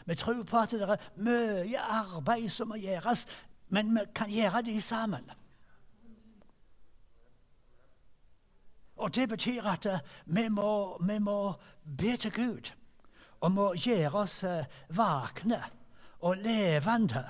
Vi 0.06 0.14
tror 0.14 0.42
på 0.42 0.58
at 0.58 0.70
det 0.70 0.82
er 0.82 0.96
mye 1.16 1.80
arbeid 1.80 2.48
som 2.50 2.68
må 2.68 2.76
gjøres, 2.76 3.26
men 3.68 3.94
vi 3.94 4.00
kan 4.14 4.30
gjøre 4.30 4.62
det 4.62 4.82
sammen. 4.82 5.30
Og 8.96 9.14
Det 9.14 9.28
betyr 9.28 9.62
at 9.62 9.86
eh, 9.86 9.98
vi 10.26 10.48
må, 10.48 10.98
vi 11.06 11.18
må 11.18 11.52
be 11.98 12.16
til 12.16 12.32
Gud 12.32 12.72
og 13.40 13.52
må 13.52 13.74
gjøre 13.74 14.12
oss 14.14 14.42
eh, 14.42 14.64
vakne 14.88 15.62
og 16.20 16.36
levende, 16.36 17.24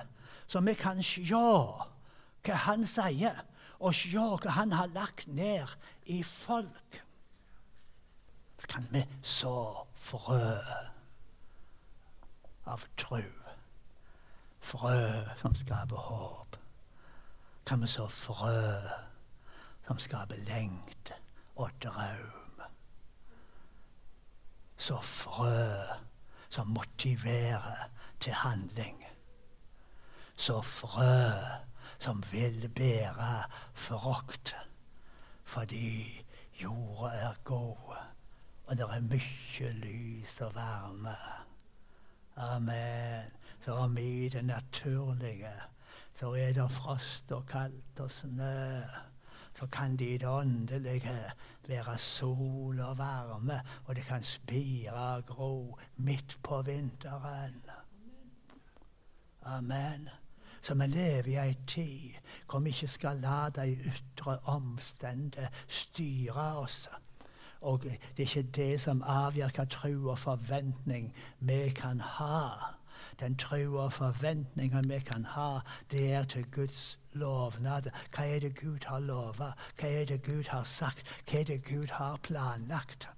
så 0.47 0.61
vi 0.61 0.75
kan 0.75 1.03
se 1.03 1.25
hva 1.25 2.55
Han 2.55 2.87
sier, 2.87 3.41
og 3.79 3.95
se 3.95 4.19
hva 4.19 4.51
Han 4.51 4.73
har 4.73 4.87
lagt 4.87 5.27
ned 5.29 5.69
i 6.07 6.23
folk. 6.23 7.05
Så 8.59 8.69
kan 8.69 8.87
vi 8.91 9.05
så 9.23 9.87
frø 9.95 10.59
av 12.67 12.85
tru. 12.97 13.23
Frø 14.61 15.25
som 15.41 15.55
skaper 15.55 15.97
håp. 15.97 16.57
Kan 17.67 17.83
vi 17.83 17.89
så 17.89 18.09
frø 18.09 18.81
som 19.87 19.99
skaper 19.99 20.41
lengt 20.49 21.13
og 21.57 21.71
drøm. 21.83 22.63
Så 24.77 25.01
frø 25.03 25.69
som 26.49 26.67
motiverer 26.67 27.91
til 28.21 28.33
handling. 28.33 29.05
Så 30.37 30.63
frø 30.63 31.21
som 31.99 32.25
vil 32.33 32.69
bære 32.69 33.45
forakt. 33.75 34.57
fordi 35.45 36.25
jorda 36.63 37.17
er 37.17 37.35
god, 37.45 37.97
og 38.67 38.77
det 38.77 38.83
er 38.83 39.01
mye 39.01 39.73
lys 39.73 40.41
og 40.41 40.55
varme. 40.55 41.17
Amen. 42.37 43.31
Så 43.61 43.75
er 43.75 43.89
vi 43.89 44.29
det 44.29 44.45
naturlige. 44.45 45.55
Så 46.15 46.35
er 46.35 46.53
det 46.53 46.71
frost 46.71 47.33
og 47.33 47.47
kaldt 47.47 48.01
og 48.01 48.11
snø 48.11 48.83
så 49.55 49.67
kan 49.67 49.97
det 49.97 50.09
i 50.09 50.19
det 50.19 50.29
åndelige 50.29 51.33
være 51.69 51.99
sol 51.99 52.81
og 52.81 52.99
varme, 52.99 53.61
og 53.85 53.97
det 53.97 54.05
kan 54.05 54.23
spire 54.23 54.93
og 54.93 55.27
gro 55.27 55.79
midt 55.97 56.39
på 56.43 56.63
vinteren. 56.63 57.63
Amen. 59.43 60.09
Så 60.65 60.75
vi 60.75 60.87
lever 60.87 61.27
i 61.29 61.35
ei 61.37 61.57
tid 61.69 62.15
hvor 62.49 62.61
vi 62.65 62.71
ikke 62.73 62.89
skal 62.89 63.19
la 63.21 63.49
de 63.53 63.67
ytre 63.91 64.39
omstendigheter 64.49 65.49
styre 65.69 66.45
oss. 66.57 66.89
Og 67.61 67.83
det 67.83 67.99
er 68.17 68.23
ikke 68.23 68.43
det 68.57 68.81
som 68.81 69.03
avgjør 69.03 69.53
hva 69.59 69.65
tro 69.75 69.93
og 70.15 70.19
forventning 70.23 71.11
vi 71.41 71.59
kan 71.77 72.01
ha. 72.01 72.41
Den 73.21 73.37
tro 73.37 73.77
og 73.83 73.93
forventninga 73.93 74.81
vi 74.89 74.99
kan 75.05 75.25
ha, 75.35 75.61
det 75.91 76.13
er 76.13 76.25
til 76.25 76.47
Guds 76.57 76.99
lovnad. 77.13 77.91
Hva 78.17 78.25
er 78.25 78.41
det 78.41 78.55
Gud 78.61 78.89
har 78.89 79.05
lova? 79.05 79.53
Hva 79.77 79.93
er 80.01 80.09
det 80.09 80.23
Gud 80.23 80.49
har 80.49 80.65
sagt? 80.65 81.05
Hva 81.29 81.41
er 81.41 81.45
det 81.45 81.61
Gud 81.69 81.93
har 81.93 82.17
planlagt? 82.23 83.09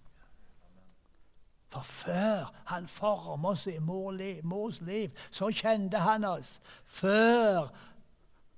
For 1.77 1.83
før 1.83 2.53
han 2.67 2.89
formet 2.89 3.51
oss 3.51 3.67
i 3.67 3.79
mors 3.79 4.81
liv, 4.81 5.11
så 5.31 5.51
kjente 5.53 5.99
han 6.01 6.25
oss. 6.25 6.61
Før 6.87 7.69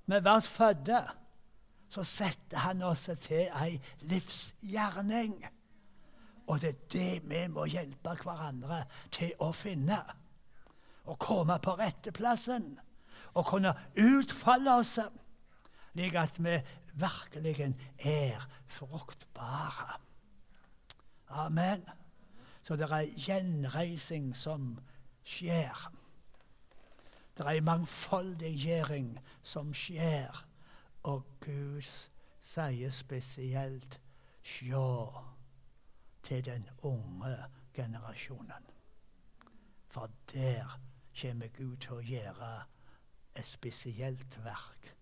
vi 0.05 0.19
ble 0.23 0.35
fødte, 0.41 1.01
så 1.89 2.03
satte 2.03 2.57
han 2.63 2.83
oss 2.85 3.09
til 3.19 3.49
ei 3.59 3.79
livsgjerning. 4.07 5.35
Og 6.47 6.61
det 6.61 6.69
er 6.69 6.79
det 6.93 7.29
vi 7.29 7.43
må 7.51 7.65
hjelpe 7.69 8.15
hverandre 8.23 8.83
til 9.11 9.33
å 9.43 9.51
finne 9.53 9.99
å 11.09 11.17
komme 11.19 11.57
på 11.61 11.75
retteplassen 11.79 12.77
Å 13.37 13.43
kunne 13.45 13.75
utfolde 13.93 14.73
oss, 14.81 14.95
slik 15.93 16.15
at 16.17 16.39
vi 16.41 16.55
virkelig 16.97 17.75
er 17.99 18.47
fruktbare. 18.67 19.99
Amen. 21.29 21.85
Så 22.69 22.75
det 22.75 22.85
er 22.91 23.07
gjenreising 23.17 24.35
som 24.37 24.75
skjer. 25.25 25.79
Det 27.37 27.45
er 27.45 27.63
mangfoldiggjøring 27.65 29.07
som 29.41 29.71
skjer, 29.73 30.43
og 31.09 31.23
Gud 31.41 31.87
sier 32.45 32.93
spesielt 32.93 33.97
sjå 34.45 34.91
til 36.29 36.45
den 36.45 36.69
unge 36.85 37.33
generasjonen. 37.73 38.69
For 39.89 40.11
der 40.33 40.77
kommer 41.21 41.49
Gud 41.57 41.77
til 41.87 41.97
å 41.97 42.05
gjøre 42.05 42.51
et 43.33 43.49
spesielt 43.49 44.37
verk 44.45 44.93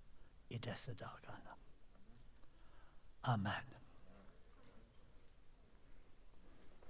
i 0.55 0.61
disse 0.69 0.95
dagene. 0.95 1.59
Amen. 3.23 3.76